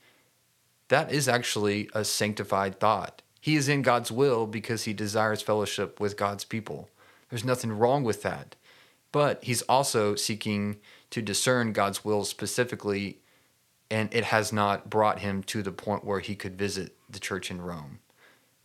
That 0.89 1.13
is 1.13 1.29
actually 1.29 1.89
a 1.95 2.05
sanctified 2.05 2.81
thought. 2.81 3.23
He 3.41 3.57
is 3.57 3.69
in 3.69 3.83
God's 3.83 4.11
will 4.11 4.47
because 4.47 4.85
he 4.85 4.93
desires 4.93 5.43
fellowship 5.43 6.01
with 6.01 6.17
God's 6.17 6.45
people. 6.45 6.89
There's 7.31 7.45
nothing 7.45 7.73
wrong 7.73 8.05
with 8.05 8.23
that. 8.23 8.57
But 9.13 9.43
he's 9.45 9.63
also 9.63 10.15
seeking 10.15 10.77
to 11.11 11.23
discern 11.23 11.73
God's 11.73 12.05
will 12.05 12.25
specifically, 12.25 13.19
and 13.91 14.13
it 14.13 14.25
has 14.25 14.53
not 14.53 14.91
brought 14.91 15.21
him 15.21 15.43
to 15.45 15.63
the 15.63 15.73
point 15.73 16.05
where 16.05 16.21
he 16.21 16.35
could 16.35 16.59
visit 16.59 16.97
the 17.09 17.21
church 17.21 17.51
in 17.51 17.61
Rome. 17.61 18.01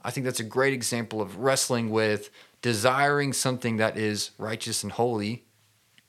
I 0.03 0.11
think 0.11 0.25
that's 0.25 0.39
a 0.39 0.45
great 0.45 0.73
example 0.73 1.21
of 1.21 1.37
wrestling 1.37 1.89
with 1.89 2.29
desiring 2.61 3.33
something 3.33 3.77
that 3.77 3.97
is 3.97 4.31
righteous 4.37 4.83
and 4.83 4.91
holy, 4.91 5.43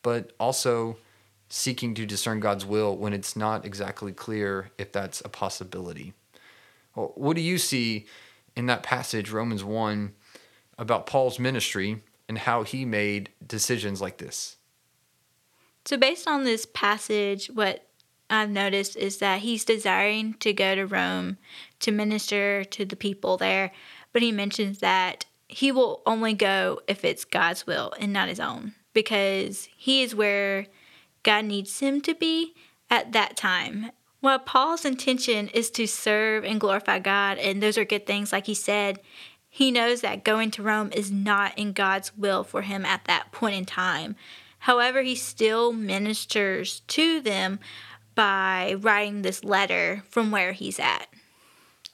but 0.02 0.32
also 0.38 0.96
seeking 1.48 1.94
to 1.94 2.06
discern 2.06 2.40
God's 2.40 2.66
will 2.66 2.96
when 2.96 3.12
it's 3.12 3.36
not 3.36 3.64
exactly 3.64 4.12
clear 4.12 4.70
if 4.78 4.90
that's 4.92 5.20
a 5.20 5.28
possibility. 5.28 6.14
Well, 6.94 7.12
what 7.14 7.36
do 7.36 7.42
you 7.42 7.58
see 7.58 8.06
in 8.56 8.66
that 8.66 8.82
passage, 8.82 9.30
Romans 9.30 9.64
1, 9.64 10.12
about 10.78 11.06
Paul's 11.06 11.38
ministry 11.38 12.02
and 12.28 12.38
how 12.38 12.62
he 12.62 12.84
made 12.84 13.30
decisions 13.46 14.00
like 14.00 14.18
this? 14.18 14.56
So, 15.84 15.96
based 15.96 16.26
on 16.26 16.44
this 16.44 16.66
passage, 16.66 17.48
what 17.48 17.86
I've 18.30 18.50
noticed 18.50 18.96
is 18.96 19.18
that 19.18 19.40
he's 19.40 19.64
desiring 19.64 20.34
to 20.34 20.52
go 20.52 20.74
to 20.74 20.86
Rome 20.86 21.36
to 21.84 21.92
minister 21.92 22.64
to 22.64 22.84
the 22.84 22.96
people 22.96 23.36
there, 23.36 23.72
but 24.12 24.22
he 24.22 24.32
mentions 24.32 24.80
that 24.80 25.24
he 25.48 25.70
will 25.70 26.02
only 26.04 26.34
go 26.34 26.80
if 26.88 27.04
it's 27.04 27.24
God's 27.24 27.66
will 27.66 27.94
and 27.98 28.12
not 28.12 28.28
his 28.28 28.40
own, 28.40 28.74
because 28.92 29.68
he 29.76 30.02
is 30.02 30.14
where 30.14 30.66
God 31.22 31.44
needs 31.44 31.80
him 31.80 32.00
to 32.02 32.14
be 32.14 32.54
at 32.90 33.12
that 33.12 33.36
time. 33.36 33.90
While 34.20 34.38
Paul's 34.38 34.84
intention 34.84 35.48
is 35.48 35.70
to 35.72 35.86
serve 35.86 36.44
and 36.44 36.60
glorify 36.60 36.98
God, 36.98 37.38
and 37.38 37.62
those 37.62 37.76
are 37.76 37.84
good 37.84 38.06
things, 38.06 38.32
like 38.32 38.46
he 38.46 38.54
said, 38.54 39.00
he 39.48 39.70
knows 39.70 40.00
that 40.00 40.24
going 40.24 40.50
to 40.52 40.62
Rome 40.62 40.90
is 40.92 41.12
not 41.12 41.56
in 41.58 41.72
God's 41.72 42.16
will 42.16 42.42
for 42.42 42.62
him 42.62 42.84
at 42.84 43.04
that 43.04 43.30
point 43.32 43.54
in 43.54 43.64
time. 43.64 44.16
However, 44.60 45.02
he 45.02 45.14
still 45.14 45.72
ministers 45.72 46.80
to 46.88 47.20
them 47.20 47.60
by 48.14 48.76
writing 48.78 49.22
this 49.22 49.44
letter 49.44 50.02
from 50.08 50.30
where 50.30 50.52
he's 50.52 50.80
at. 50.80 51.06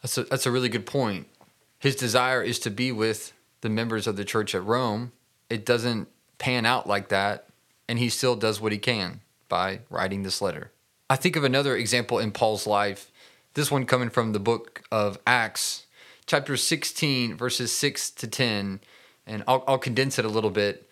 That's 0.03 0.19
a, 0.19 0.25
that's 0.25 0.47
a 0.47 0.51
really 0.51 0.69
good 0.69 0.87
point. 0.87 1.27
His 1.79 1.97
desire 1.97 2.43
is 2.43 2.59
to 2.61 2.71
be 2.71 2.93
with 2.93 3.33
the 3.61 3.69
members 3.69 4.07
of 4.07 4.17
the 4.17 4.25
church 4.25 4.55
at 4.55 4.65
Rome. 4.65 5.13
It 5.49 5.65
doesn't 5.67 6.09
pan 6.39 6.65
out 6.65 6.87
like 6.87 7.09
that 7.09 7.47
and 7.91 7.99
he 7.99 8.09
still 8.09 8.37
does 8.37 8.61
what 8.61 8.71
he 8.71 8.79
can 8.79 9.21
by 9.49 9.81
writing 9.91 10.23
this 10.23 10.41
letter. 10.41 10.71
I 11.11 11.17
think 11.17 11.35
of 11.35 11.43
another 11.43 11.75
example 11.77 12.21
in 12.21 12.31
Paul's 12.31 12.65
life, 12.65 13.11
this 13.55 13.69
one 13.69 13.85
coming 13.85 14.11
from 14.11 14.33
the 14.33 14.39
book 14.39 14.83
of 14.93 15.19
Acts, 15.27 15.87
chapter 16.25 16.57
16, 16.57 17.37
verses 17.37 17.73
6 17.73 18.13
to 18.13 18.29
10. 18.29 18.79
And 19.27 19.43
I'll, 19.49 19.65
I'll 19.67 19.79
condense 19.79 20.21
it 20.21 20.25
a 20.25 20.29
little 20.29 20.51
bit. 20.51 20.89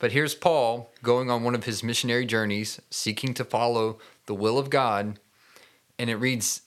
But 0.00 0.10
here's 0.10 0.34
Paul 0.34 0.90
going 1.04 1.30
on 1.30 1.44
one 1.44 1.54
of 1.54 1.64
his 1.66 1.84
missionary 1.84 2.26
journeys, 2.26 2.80
seeking 2.90 3.32
to 3.34 3.44
follow 3.44 4.00
the 4.26 4.34
will 4.34 4.58
of 4.58 4.70
God. 4.70 5.20
And 6.00 6.10
it 6.10 6.16
reads 6.16 6.62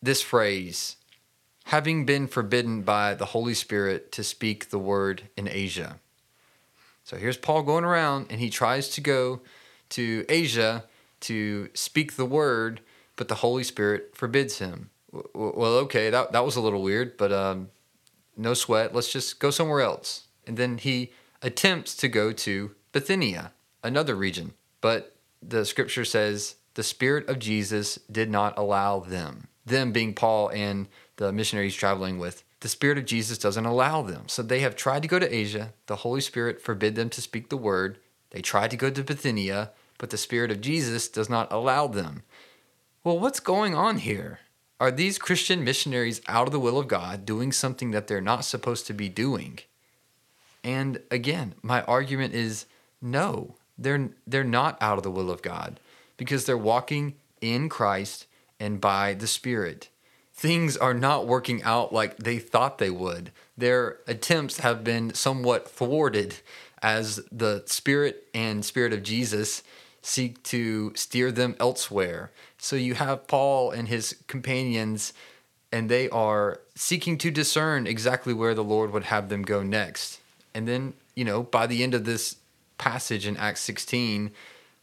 this 0.00 0.22
phrase 0.22 0.96
having 1.66 2.06
been 2.06 2.28
forbidden 2.28 2.82
by 2.82 3.12
the 3.14 3.26
Holy 3.26 3.54
Spirit 3.54 4.12
to 4.12 4.22
speak 4.22 4.70
the 4.70 4.78
word 4.78 5.24
in 5.36 5.48
Asia. 5.48 5.98
So 7.02 7.16
here's 7.16 7.36
Paul 7.36 7.64
going 7.64 7.82
around 7.82 8.26
and 8.30 8.40
he 8.40 8.50
tries 8.50 8.88
to 8.90 9.00
go 9.00 9.40
to 9.90 10.24
Asia 10.28 10.84
to 11.20 11.68
speak 11.74 12.14
the 12.14 12.24
word, 12.24 12.82
but 13.16 13.26
the 13.26 13.36
Holy 13.36 13.64
Spirit 13.64 14.12
forbids 14.14 14.58
him. 14.58 14.90
Well, 15.10 15.74
okay, 15.78 16.08
that, 16.08 16.30
that 16.30 16.44
was 16.44 16.54
a 16.54 16.60
little 16.60 16.82
weird, 16.82 17.16
but 17.16 17.32
um, 17.32 17.70
no 18.36 18.54
sweat. 18.54 18.94
Let's 18.94 19.12
just 19.12 19.40
go 19.40 19.50
somewhere 19.50 19.80
else. 19.80 20.28
And 20.46 20.56
then 20.56 20.78
he 20.78 21.10
attempts 21.42 21.96
to 21.96 22.06
go 22.06 22.32
to 22.32 22.76
Bithynia, 22.92 23.52
another 23.82 24.14
region, 24.14 24.52
but 24.80 25.16
the 25.42 25.64
scripture 25.64 26.04
says 26.04 26.56
the 26.74 26.84
Spirit 26.84 27.28
of 27.28 27.40
Jesus 27.40 27.98
did 28.10 28.30
not 28.30 28.56
allow 28.56 29.00
them, 29.00 29.48
them 29.64 29.90
being 29.90 30.14
Paul 30.14 30.50
and 30.50 30.86
the 31.16 31.32
missionaries 31.32 31.74
traveling 31.74 32.18
with. 32.18 32.44
the 32.60 32.68
Spirit 32.68 32.98
of 32.98 33.04
Jesus 33.04 33.38
doesn't 33.38 33.66
allow 33.66 34.02
them. 34.02 34.24
So 34.28 34.42
they 34.42 34.60
have 34.60 34.76
tried 34.76 35.02
to 35.02 35.08
go 35.08 35.18
to 35.18 35.34
Asia. 35.34 35.72
The 35.86 35.96
Holy 35.96 36.20
Spirit 36.20 36.60
forbid 36.60 36.94
them 36.94 37.10
to 37.10 37.20
speak 37.20 37.48
the 37.48 37.56
word. 37.56 37.98
They 38.30 38.40
tried 38.40 38.70
to 38.70 38.76
go 38.76 38.90
to 38.90 39.04
Bithynia, 39.04 39.70
but 39.98 40.10
the 40.10 40.16
Spirit 40.16 40.50
of 40.50 40.60
Jesus 40.60 41.08
does 41.08 41.28
not 41.28 41.52
allow 41.52 41.86
them. 41.86 42.22
Well, 43.04 43.18
what's 43.18 43.40
going 43.40 43.74
on 43.74 43.98
here? 43.98 44.40
Are 44.80 44.90
these 44.90 45.18
Christian 45.18 45.64
missionaries 45.64 46.20
out 46.28 46.48
of 46.48 46.52
the 46.52 46.60
will 46.60 46.78
of 46.78 46.88
God 46.88 47.24
doing 47.24 47.52
something 47.52 47.92
that 47.92 48.08
they're 48.08 48.20
not 48.20 48.44
supposed 48.44 48.86
to 48.86 48.92
be 48.92 49.08
doing? 49.08 49.60
And 50.64 51.00
again, 51.10 51.54
my 51.62 51.82
argument 51.82 52.34
is 52.34 52.66
no, 53.00 53.56
they're 53.78 54.10
they're 54.26 54.44
not 54.44 54.76
out 54.82 54.98
of 54.98 55.04
the 55.04 55.10
will 55.10 55.30
of 55.30 55.40
God 55.40 55.78
because 56.16 56.44
they're 56.44 56.58
walking 56.58 57.14
in 57.40 57.68
Christ 57.68 58.26
and 58.58 58.80
by 58.80 59.14
the 59.14 59.26
Spirit. 59.26 59.88
Things 60.36 60.76
are 60.76 60.92
not 60.92 61.26
working 61.26 61.62
out 61.62 61.94
like 61.94 62.18
they 62.18 62.38
thought 62.38 62.76
they 62.76 62.90
would. 62.90 63.32
Their 63.56 63.98
attempts 64.06 64.58
have 64.58 64.84
been 64.84 65.14
somewhat 65.14 65.66
thwarted 65.66 66.36
as 66.82 67.20
the 67.32 67.62
Spirit 67.64 68.28
and 68.34 68.62
Spirit 68.62 68.92
of 68.92 69.02
Jesus 69.02 69.62
seek 70.02 70.42
to 70.44 70.92
steer 70.94 71.32
them 71.32 71.56
elsewhere. 71.58 72.30
So 72.58 72.76
you 72.76 72.94
have 72.94 73.26
Paul 73.26 73.70
and 73.70 73.88
his 73.88 74.14
companions, 74.28 75.14
and 75.72 75.88
they 75.88 76.08
are 76.10 76.60
seeking 76.74 77.16
to 77.18 77.30
discern 77.30 77.86
exactly 77.86 78.34
where 78.34 78.54
the 78.54 78.62
Lord 78.62 78.92
would 78.92 79.04
have 79.04 79.30
them 79.30 79.42
go 79.42 79.62
next. 79.62 80.20
And 80.54 80.68
then, 80.68 80.92
you 81.14 81.24
know, 81.24 81.44
by 81.44 81.66
the 81.66 81.82
end 81.82 81.94
of 81.94 82.04
this 82.04 82.36
passage 82.76 83.26
in 83.26 83.38
Acts 83.38 83.62
16, 83.62 84.30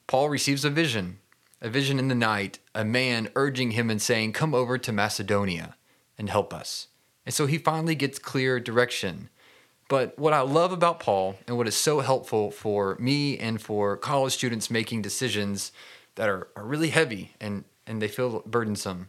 Paul 0.07 0.29
receives 0.29 0.65
a 0.65 0.71
vision, 0.71 1.19
a 1.63 1.69
vision 1.69 1.97
in 1.97 2.09
the 2.09 2.15
night, 2.15 2.59
a 2.75 2.83
man 2.83 3.29
urging 3.35 3.71
him 3.71 3.89
and 3.89 4.01
saying, 4.01 4.33
Come 4.33 4.53
over 4.53 4.77
to 4.77 4.91
Macedonia 4.91 5.75
and 6.17 6.29
help 6.29 6.53
us. 6.53 6.89
And 7.25 7.33
so 7.33 7.45
he 7.45 7.57
finally 7.57 7.95
gets 7.95 8.19
clear 8.19 8.59
direction. 8.59 9.29
But 9.87 10.19
what 10.19 10.33
I 10.33 10.41
love 10.41 10.73
about 10.73 10.99
Paul 10.99 11.37
and 11.47 11.57
what 11.57 11.67
is 11.67 11.75
so 11.75 12.01
helpful 12.01 12.51
for 12.51 12.97
me 12.99 13.37
and 13.37 13.61
for 13.61 13.95
college 13.95 14.33
students 14.33 14.69
making 14.69 15.01
decisions 15.01 15.71
that 16.15 16.29
are, 16.29 16.49
are 16.55 16.65
really 16.65 16.89
heavy 16.89 17.31
and, 17.39 17.63
and 17.87 18.01
they 18.01 18.07
feel 18.09 18.43
burdensome, 18.45 19.07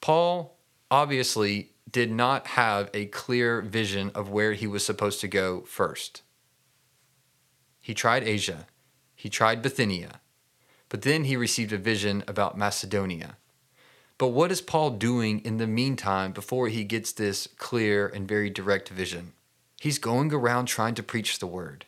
Paul 0.00 0.56
obviously 0.90 1.70
did 1.90 2.10
not 2.10 2.48
have 2.48 2.90
a 2.92 3.06
clear 3.06 3.60
vision 3.60 4.10
of 4.14 4.30
where 4.30 4.54
he 4.54 4.66
was 4.66 4.84
supposed 4.84 5.20
to 5.20 5.28
go 5.28 5.60
first. 5.62 6.22
He 7.80 7.94
tried 7.94 8.24
Asia, 8.24 8.66
he 9.14 9.28
tried 9.28 9.62
Bithynia, 9.62 10.19
but 10.90 11.02
then 11.02 11.24
he 11.24 11.36
received 11.36 11.72
a 11.72 11.78
vision 11.78 12.22
about 12.28 12.58
Macedonia. 12.58 13.38
But 14.18 14.28
what 14.28 14.52
is 14.52 14.60
Paul 14.60 14.90
doing 14.90 15.40
in 15.40 15.56
the 15.56 15.66
meantime 15.66 16.32
before 16.32 16.68
he 16.68 16.84
gets 16.84 17.10
this 17.12 17.48
clear 17.56 18.06
and 18.06 18.28
very 18.28 18.50
direct 18.50 18.90
vision? 18.90 19.32
He's 19.80 19.98
going 19.98 20.30
around 20.30 20.66
trying 20.66 20.94
to 20.96 21.02
preach 21.02 21.38
the 21.38 21.46
word. 21.46 21.86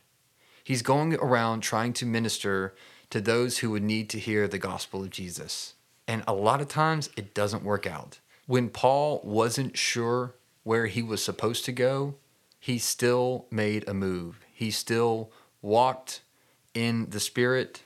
He's 0.64 0.80
going 0.80 1.14
around 1.16 1.60
trying 1.60 1.92
to 1.94 2.06
minister 2.06 2.74
to 3.10 3.20
those 3.20 3.58
who 3.58 3.70
would 3.72 3.82
need 3.82 4.08
to 4.10 4.18
hear 4.18 4.48
the 4.48 4.56
gospel 4.56 5.02
of 5.02 5.10
Jesus. 5.10 5.74
And 6.08 6.24
a 6.26 6.32
lot 6.32 6.62
of 6.62 6.68
times 6.68 7.10
it 7.16 7.34
doesn't 7.34 7.64
work 7.64 7.86
out. 7.86 8.20
When 8.46 8.70
Paul 8.70 9.20
wasn't 9.22 9.76
sure 9.76 10.34
where 10.62 10.86
he 10.86 11.02
was 11.02 11.22
supposed 11.22 11.66
to 11.66 11.72
go, 11.72 12.14
he 12.58 12.78
still 12.78 13.46
made 13.50 13.86
a 13.86 13.92
move. 13.92 14.40
He 14.54 14.70
still 14.70 15.30
walked 15.60 16.22
in 16.72 17.10
the 17.10 17.20
Spirit, 17.20 17.82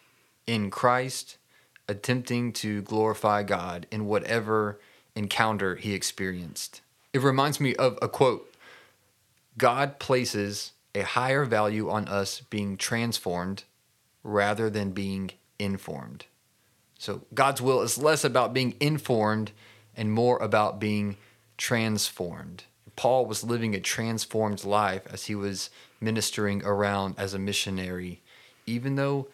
in 0.46 0.70
Christ, 0.70 1.38
attempting 1.88 2.52
to 2.54 2.82
glorify 2.82 3.42
God 3.42 3.86
in 3.90 4.06
whatever 4.06 4.80
encounter 5.14 5.76
he 5.76 5.94
experienced. 5.94 6.80
It 7.12 7.22
reminds 7.22 7.60
me 7.60 7.74
of 7.76 7.98
a 8.02 8.08
quote 8.08 8.52
God 9.58 9.98
places 9.98 10.72
a 10.94 11.02
higher 11.02 11.44
value 11.44 11.90
on 11.90 12.08
us 12.08 12.40
being 12.50 12.76
transformed 12.76 13.64
rather 14.22 14.68
than 14.68 14.90
being 14.90 15.30
informed. 15.58 16.26
So 16.98 17.22
God's 17.34 17.60
will 17.60 17.82
is 17.82 17.98
less 17.98 18.24
about 18.24 18.54
being 18.54 18.74
informed 18.80 19.52
and 19.96 20.12
more 20.12 20.38
about 20.38 20.80
being 20.80 21.16
transformed. 21.56 22.64
Paul 22.96 23.26
was 23.26 23.44
living 23.44 23.74
a 23.74 23.80
transformed 23.80 24.64
life 24.64 25.02
as 25.10 25.26
he 25.26 25.34
was 25.34 25.70
ministering 26.00 26.64
around 26.64 27.14
as 27.18 27.34
a 27.34 27.38
missionary, 27.38 28.22
even 28.64 28.96
though 28.96 29.28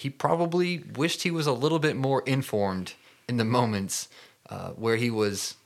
he 0.00 0.08
probably 0.08 0.82
wished 0.96 1.24
he 1.24 1.30
was 1.30 1.46
a 1.46 1.52
little 1.52 1.78
bit 1.78 1.94
more 1.94 2.22
informed 2.22 2.94
in 3.28 3.36
the 3.36 3.44
moments 3.44 4.08
uh, 4.48 4.70
where 4.70 4.96
he 4.96 5.10
was 5.10 5.56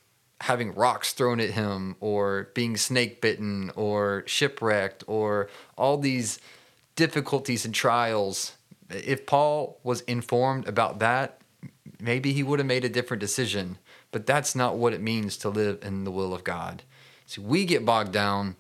having 0.40 0.74
rocks 0.74 1.12
thrown 1.12 1.38
at 1.38 1.50
him 1.50 1.94
or 2.00 2.50
being 2.52 2.76
snake 2.76 3.20
bitten 3.20 3.70
or 3.76 4.24
shipwrecked 4.26 5.04
or 5.06 5.48
all 5.78 5.98
these 5.98 6.40
difficulties 6.96 7.64
and 7.64 7.72
trials. 7.72 8.56
If 8.90 9.24
Paul 9.24 9.78
was 9.84 10.00
informed 10.00 10.66
about 10.66 10.98
that, 10.98 11.40
maybe 12.00 12.32
he 12.32 12.42
would 12.42 12.58
have 12.58 12.66
made 12.66 12.84
a 12.84 12.88
different 12.88 13.20
decision. 13.20 13.78
But 14.10 14.26
that's 14.26 14.56
not 14.56 14.76
what 14.76 14.92
it 14.92 15.00
means 15.00 15.36
to 15.38 15.48
live 15.48 15.78
in 15.80 16.02
the 16.02 16.10
will 16.10 16.34
of 16.34 16.42
God. 16.42 16.82
See, 17.26 17.40
we 17.40 17.64
get 17.64 17.86
bogged 17.86 18.12
down 18.12 18.56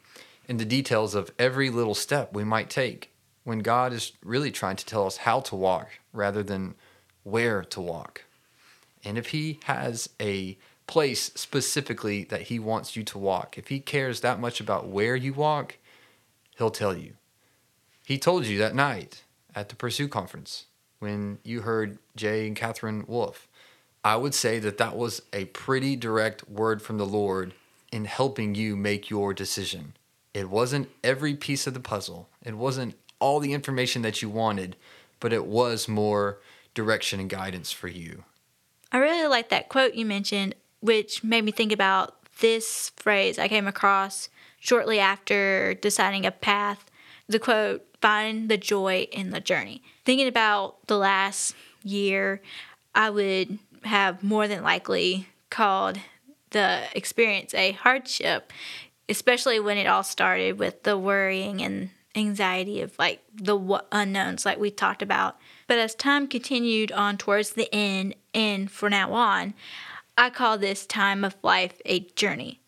in 0.46 0.58
the 0.58 0.64
details 0.64 1.16
of 1.16 1.32
every 1.36 1.68
little 1.68 1.96
step 1.96 2.32
we 2.32 2.44
might 2.44 2.70
take 2.70 3.10
when 3.44 3.60
God 3.60 3.92
is 3.92 4.12
really 4.24 4.50
trying 4.50 4.76
to 4.76 4.86
tell 4.86 5.06
us 5.06 5.18
how 5.18 5.40
to 5.40 5.54
walk 5.54 5.88
rather 6.12 6.42
than 6.42 6.74
where 7.22 7.62
to 7.62 7.80
walk. 7.80 8.24
And 9.04 9.16
if 9.16 9.28
He 9.28 9.60
has 9.64 10.08
a 10.20 10.58
place 10.86 11.30
specifically 11.34 12.24
that 12.24 12.42
He 12.42 12.58
wants 12.58 12.96
you 12.96 13.04
to 13.04 13.18
walk, 13.18 13.56
if 13.56 13.68
He 13.68 13.80
cares 13.80 14.20
that 14.20 14.40
much 14.40 14.60
about 14.60 14.88
where 14.88 15.16
you 15.16 15.32
walk, 15.32 15.76
He'll 16.56 16.70
tell 16.70 16.96
you. 16.96 17.14
He 18.06 18.18
told 18.18 18.46
you 18.46 18.58
that 18.58 18.74
night 18.74 19.24
at 19.54 19.68
the 19.68 19.76
Pursue 19.76 20.08
Conference 20.08 20.66
when 20.98 21.38
you 21.42 21.62
heard 21.62 21.98
Jay 22.16 22.46
and 22.46 22.56
Katherine 22.56 23.04
Wolf. 23.06 23.48
I 24.02 24.16
would 24.16 24.34
say 24.34 24.58
that 24.58 24.78
that 24.78 24.96
was 24.96 25.22
a 25.32 25.46
pretty 25.46 25.96
direct 25.96 26.48
word 26.48 26.82
from 26.82 26.98
the 26.98 27.06
Lord 27.06 27.54
in 27.90 28.04
helping 28.04 28.54
you 28.54 28.76
make 28.76 29.08
your 29.08 29.32
decision. 29.32 29.94
It 30.34 30.50
wasn't 30.50 30.90
every 31.02 31.34
piece 31.34 31.66
of 31.66 31.74
the 31.74 31.80
puzzle, 31.80 32.28
it 32.42 32.54
wasn't 32.54 32.96
all 33.18 33.40
the 33.40 33.52
information 33.52 34.02
that 34.02 34.22
you 34.22 34.28
wanted, 34.28 34.76
but 35.20 35.32
it 35.32 35.46
was 35.46 35.88
more 35.88 36.38
direction 36.74 37.20
and 37.20 37.30
guidance 37.30 37.72
for 37.72 37.88
you. 37.88 38.24
I 38.92 38.98
really 38.98 39.26
like 39.26 39.48
that 39.48 39.68
quote 39.68 39.94
you 39.94 40.04
mentioned, 40.04 40.54
which 40.80 41.24
made 41.24 41.44
me 41.44 41.52
think 41.52 41.72
about 41.72 42.16
this 42.40 42.90
phrase 42.96 43.38
I 43.38 43.48
came 43.48 43.66
across 43.66 44.28
shortly 44.60 44.98
after 44.98 45.74
deciding 45.74 46.26
a 46.26 46.30
path. 46.30 46.84
The 47.28 47.38
quote, 47.38 47.86
find 48.00 48.48
the 48.48 48.58
joy 48.58 49.08
in 49.12 49.30
the 49.30 49.40
journey. 49.40 49.82
Thinking 50.04 50.28
about 50.28 50.86
the 50.86 50.98
last 50.98 51.54
year, 51.82 52.42
I 52.94 53.10
would 53.10 53.58
have 53.84 54.22
more 54.22 54.46
than 54.48 54.62
likely 54.62 55.28
called 55.50 55.98
the 56.50 56.82
experience 56.94 57.54
a 57.54 57.72
hardship, 57.72 58.52
especially 59.08 59.60
when 59.60 59.76
it 59.76 59.86
all 59.86 60.02
started 60.02 60.58
with 60.58 60.82
the 60.82 60.96
worrying 60.98 61.62
and 61.62 61.90
anxiety 62.14 62.80
of 62.80 62.98
like 62.98 63.22
the 63.34 63.82
unknowns, 63.92 64.46
like 64.46 64.58
we 64.58 64.70
talked 64.70 65.02
about. 65.02 65.36
But 65.66 65.78
as 65.78 65.94
time 65.94 66.26
continued 66.26 66.92
on 66.92 67.16
towards 67.16 67.50
the 67.50 67.72
end, 67.74 68.14
and 68.32 68.70
for 68.70 68.90
now 68.90 69.12
on, 69.12 69.54
I 70.16 70.30
call 70.30 70.58
this 70.58 70.86
time 70.86 71.24
of 71.24 71.36
life 71.42 71.80
a 71.84 72.00
journey. 72.00 72.60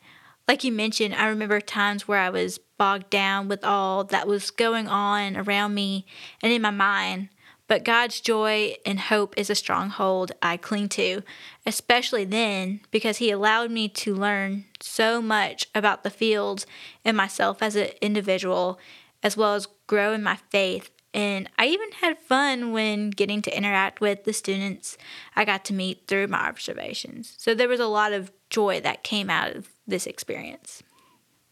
Like 0.48 0.64
you 0.64 0.72
mentioned, 0.72 1.14
I 1.14 1.26
remember 1.26 1.60
times 1.60 2.06
where 2.06 2.20
I 2.20 2.30
was 2.30 2.58
bogged 2.78 3.10
down 3.10 3.48
with 3.48 3.64
all 3.64 4.04
that 4.04 4.28
was 4.28 4.50
going 4.50 4.86
on 4.86 5.36
around 5.36 5.74
me 5.74 6.06
and 6.42 6.52
in 6.52 6.62
my 6.62 6.70
mind. 6.70 7.30
But 7.68 7.84
God's 7.84 8.20
joy 8.20 8.76
and 8.86 9.00
hope 9.00 9.34
is 9.36 9.50
a 9.50 9.56
stronghold 9.56 10.30
I 10.40 10.56
cling 10.56 10.88
to, 10.90 11.22
especially 11.64 12.24
then 12.24 12.80
because 12.92 13.16
He 13.16 13.32
allowed 13.32 13.72
me 13.72 13.88
to 13.88 14.14
learn 14.14 14.66
so 14.80 15.20
much 15.20 15.66
about 15.74 16.04
the 16.04 16.10
fields 16.10 16.64
and 17.04 17.16
myself 17.16 17.62
as 17.62 17.74
an 17.74 17.88
individual, 18.00 18.78
as 19.26 19.36
well 19.36 19.54
as 19.54 19.66
grow 19.88 20.12
in 20.12 20.22
my 20.22 20.36
faith. 20.50 20.88
And 21.12 21.50
I 21.58 21.66
even 21.66 21.90
had 22.00 22.16
fun 22.16 22.70
when 22.70 23.10
getting 23.10 23.42
to 23.42 23.56
interact 23.56 24.00
with 24.00 24.22
the 24.22 24.32
students 24.32 24.96
I 25.34 25.44
got 25.44 25.64
to 25.64 25.74
meet 25.74 26.06
through 26.06 26.28
my 26.28 26.46
observations. 26.46 27.34
So 27.36 27.52
there 27.52 27.66
was 27.66 27.80
a 27.80 27.88
lot 27.88 28.12
of 28.12 28.30
joy 28.50 28.80
that 28.82 29.02
came 29.02 29.28
out 29.28 29.56
of 29.56 29.68
this 29.84 30.06
experience. 30.06 30.84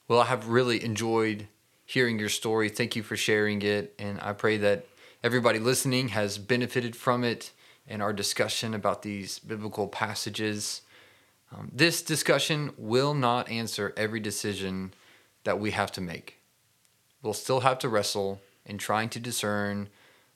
Well, 0.07 0.21
I 0.21 0.27
have 0.27 0.51
really 0.51 0.85
enjoyed 0.85 1.49
hearing 1.85 2.21
your 2.21 2.29
story. 2.29 2.69
Thank 2.69 2.95
you 2.95 3.03
for 3.03 3.17
sharing 3.17 3.61
it. 3.63 3.93
And 3.99 4.21
I 4.21 4.35
pray 4.35 4.57
that 4.59 4.87
everybody 5.25 5.59
listening 5.59 6.11
has 6.11 6.39
benefited 6.39 6.95
from 6.95 7.25
it 7.25 7.51
and 7.89 8.01
our 8.01 8.13
discussion 8.13 8.73
about 8.73 9.03
these 9.03 9.41
biblical 9.41 9.89
passages. 9.89 10.83
Um, 11.53 11.73
this 11.75 12.03
discussion 12.03 12.73
will 12.79 13.15
not 13.15 13.51
answer 13.51 13.93
every 13.97 14.21
decision 14.21 14.95
that 15.43 15.59
we 15.59 15.73
have 15.73 15.91
to 15.93 16.01
make. 16.01 16.39
We'll 17.25 17.33
still 17.33 17.61
have 17.61 17.79
to 17.79 17.89
wrestle 17.89 18.43
in 18.67 18.77
trying 18.77 19.09
to 19.09 19.19
discern 19.19 19.89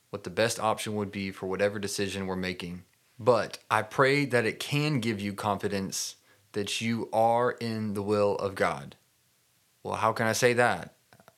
what 0.08 0.24
the 0.24 0.30
best 0.30 0.58
option 0.58 0.94
would 0.94 1.12
be 1.12 1.30
for 1.30 1.46
whatever 1.46 1.78
decision 1.78 2.26
we're 2.26 2.34
making. 2.34 2.84
But 3.18 3.58
I 3.70 3.82
pray 3.82 4.24
that 4.24 4.46
it 4.46 4.58
can 4.58 5.00
give 5.00 5.20
you 5.20 5.34
confidence 5.34 6.16
that 6.52 6.80
you 6.80 7.10
are 7.12 7.50
in 7.52 7.92
the 7.92 8.02
will 8.02 8.36
of 8.36 8.54
God. 8.54 8.96
Well, 9.82 9.96
how 9.96 10.14
can 10.14 10.26
I 10.26 10.32
say 10.32 10.54
that? 10.54 10.94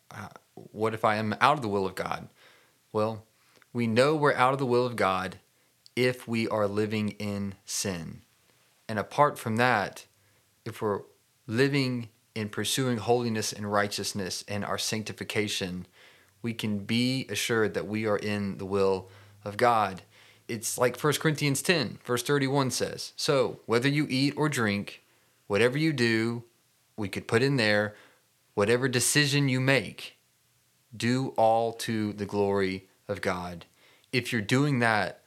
Uh, 0.09 0.29
what 0.55 0.95
if 0.95 1.05
I 1.05 1.17
am 1.17 1.35
out 1.41 1.57
of 1.57 1.63
the 1.63 1.69
will 1.69 1.85
of 1.85 1.97
God? 1.97 2.29
Well, 2.93 3.25
we 3.73 3.89
know 3.89 4.15
we're 4.15 4.35
out 4.35 4.53
of 4.53 4.61
the 4.61 4.67
will 4.67 4.87
of 4.87 4.95
God 4.95 5.41
if 5.97 6.29
we 6.29 6.47
are 6.47 6.69
living 6.69 7.11
in 7.19 7.55
sin. 7.65 8.23
And 8.89 9.01
apart 9.01 9.37
from 9.37 9.57
that, 9.57 10.07
if 10.65 10.81
we're 10.81 11.01
living 11.49 12.09
in 12.35 12.49
pursuing 12.49 12.99
holiness 12.99 13.53
and 13.53 13.71
righteousness 13.71 14.45
and 14.49 14.65
our 14.65 14.79
sanctification, 14.79 15.87
we 16.43 16.55
can 16.55 16.79
be 16.79 17.27
assured 17.29 17.75
that 17.75 17.87
we 17.87 18.07
are 18.07 18.17
in 18.17 18.59
the 18.59 18.67
will 18.67 19.09
of 19.45 19.57
God. 19.57 20.03
It's 20.49 20.79
like 20.79 21.01
1 21.01 21.13
Corinthians 21.15 21.63
10, 21.63 21.99
verse 22.05 22.23
31 22.23 22.71
says 22.71 23.13
So, 23.17 23.61
whether 23.67 23.89
you 23.89 24.07
eat 24.09 24.35
or 24.37 24.49
drink, 24.49 25.03
whatever 25.47 25.79
you 25.79 25.93
do, 25.93 26.45
we 26.97 27.09
could 27.09 27.29
put 27.29 27.43
in 27.43 27.57
there, 27.57 27.95
whatever 28.55 28.89
decision 28.89 29.49
you 29.49 29.61
make, 29.61 30.17
do 30.97 31.29
all 31.37 31.73
to 31.73 32.13
the 32.13 32.27
glory 32.27 32.89
of 33.09 33.21
God. 33.21 33.67
If 34.13 34.33
you're 34.33 34.43
doing 34.43 34.81
that, 34.81 35.23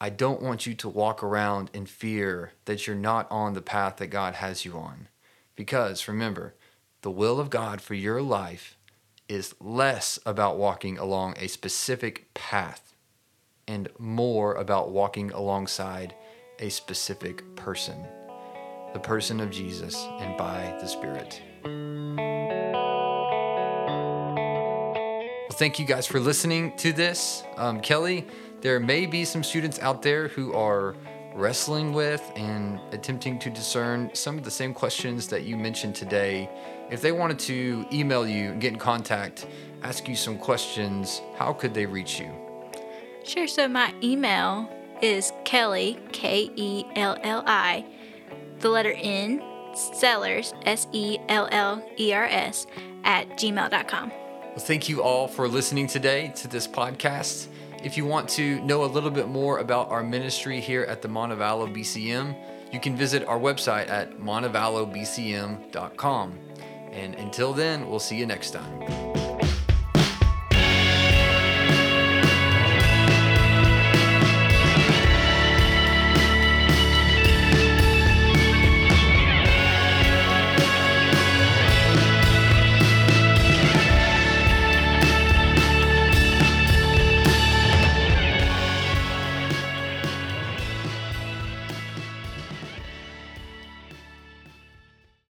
I 0.00 0.08
don't 0.10 0.42
want 0.42 0.66
you 0.66 0.74
to 0.74 0.88
walk 0.88 1.22
around 1.22 1.70
in 1.72 1.86
fear 1.86 2.52
that 2.64 2.86
you're 2.86 2.96
not 2.96 3.30
on 3.30 3.52
the 3.52 3.62
path 3.62 3.98
that 3.98 4.08
God 4.08 4.34
has 4.34 4.64
you 4.64 4.76
on. 4.76 5.08
Because 5.56 6.08
remember, 6.08 6.54
the 7.02 7.10
will 7.10 7.38
of 7.40 7.50
God 7.50 7.80
for 7.80 7.94
your 7.94 8.22
life 8.22 8.76
is 9.28 9.54
less 9.60 10.18
about 10.24 10.58
walking 10.58 10.98
along 10.98 11.34
a 11.36 11.48
specific 11.48 12.32
path 12.34 12.94
and 13.66 13.88
more 13.98 14.54
about 14.54 14.90
walking 14.90 15.30
alongside 15.32 16.14
a 16.58 16.68
specific 16.68 17.42
person, 17.56 18.06
the 18.92 19.00
person 19.00 19.40
of 19.40 19.50
Jesus 19.50 19.96
and 20.20 20.36
by 20.36 20.76
the 20.80 20.86
Spirit. 20.86 21.40
Well, 25.48 25.58
thank 25.58 25.78
you 25.78 25.86
guys 25.86 26.06
for 26.06 26.20
listening 26.20 26.76
to 26.78 26.92
this. 26.92 27.42
Um, 27.56 27.80
Kelli, 27.80 28.28
there 28.60 28.80
may 28.80 29.06
be 29.06 29.24
some 29.24 29.42
students 29.42 29.78
out 29.80 30.02
there 30.02 30.28
who 30.28 30.52
are 30.54 30.94
wrestling 31.34 31.92
with 31.92 32.22
and 32.36 32.80
attempting 32.92 33.38
to 33.40 33.50
discern 33.50 34.10
some 34.14 34.38
of 34.38 34.44
the 34.44 34.50
same 34.50 34.74
questions 34.74 35.28
that 35.28 35.44
you 35.44 35.56
mentioned 35.56 35.94
today. 35.94 36.48
If 36.90 37.00
they 37.00 37.12
wanted 37.12 37.38
to 37.40 37.86
email 37.92 38.26
you 38.26 38.50
and 38.52 38.60
get 38.60 38.72
in 38.72 38.78
contact, 38.78 39.46
ask 39.82 40.08
you 40.08 40.16
some 40.16 40.38
questions, 40.38 41.22
how 41.36 41.52
could 41.52 41.74
they 41.74 41.86
reach 41.86 42.20
you? 42.20 42.30
Sure. 43.24 43.46
So 43.46 43.68
my 43.68 43.94
email 44.02 44.68
is 45.00 45.32
Kelli, 45.44 45.98
K 46.12 46.50
E 46.56 46.84
L 46.96 47.16
L 47.22 47.42
I, 47.46 47.84
the 48.58 48.68
letter 48.68 48.92
N, 48.96 49.42
Sellers, 49.74 50.54
S 50.64 50.86
E 50.92 51.18
L 51.28 51.48
L 51.50 51.84
E 51.98 52.12
R 52.12 52.24
S, 52.24 52.66
at 53.04 53.28
gmail.com. 53.30 54.10
Well, 54.10 54.58
thank 54.58 54.88
you 54.88 55.02
all 55.02 55.28
for 55.28 55.48
listening 55.48 55.86
today 55.86 56.32
to 56.36 56.48
this 56.48 56.68
podcast. 56.68 57.48
If 57.82 57.96
you 57.96 58.04
want 58.06 58.28
to 58.30 58.60
know 58.60 58.84
a 58.84 58.86
little 58.86 59.10
bit 59.10 59.26
more 59.26 59.58
about 59.58 59.90
our 59.90 60.04
ministry 60.04 60.60
here 60.60 60.84
at 60.84 61.02
the 61.02 61.08
Montevallo 61.08 61.74
BCM, 61.74 62.36
you 62.72 62.78
can 62.78 62.96
visit 62.96 63.26
our 63.26 63.38
website 63.38 63.90
at 63.90 64.20
montevallobcm.com. 64.20 66.38
And 66.92 67.16
until 67.16 67.52
then, 67.52 67.88
we'll 67.88 67.98
see 67.98 68.16
you 68.16 68.26
next 68.26 68.52
time. 68.52 69.11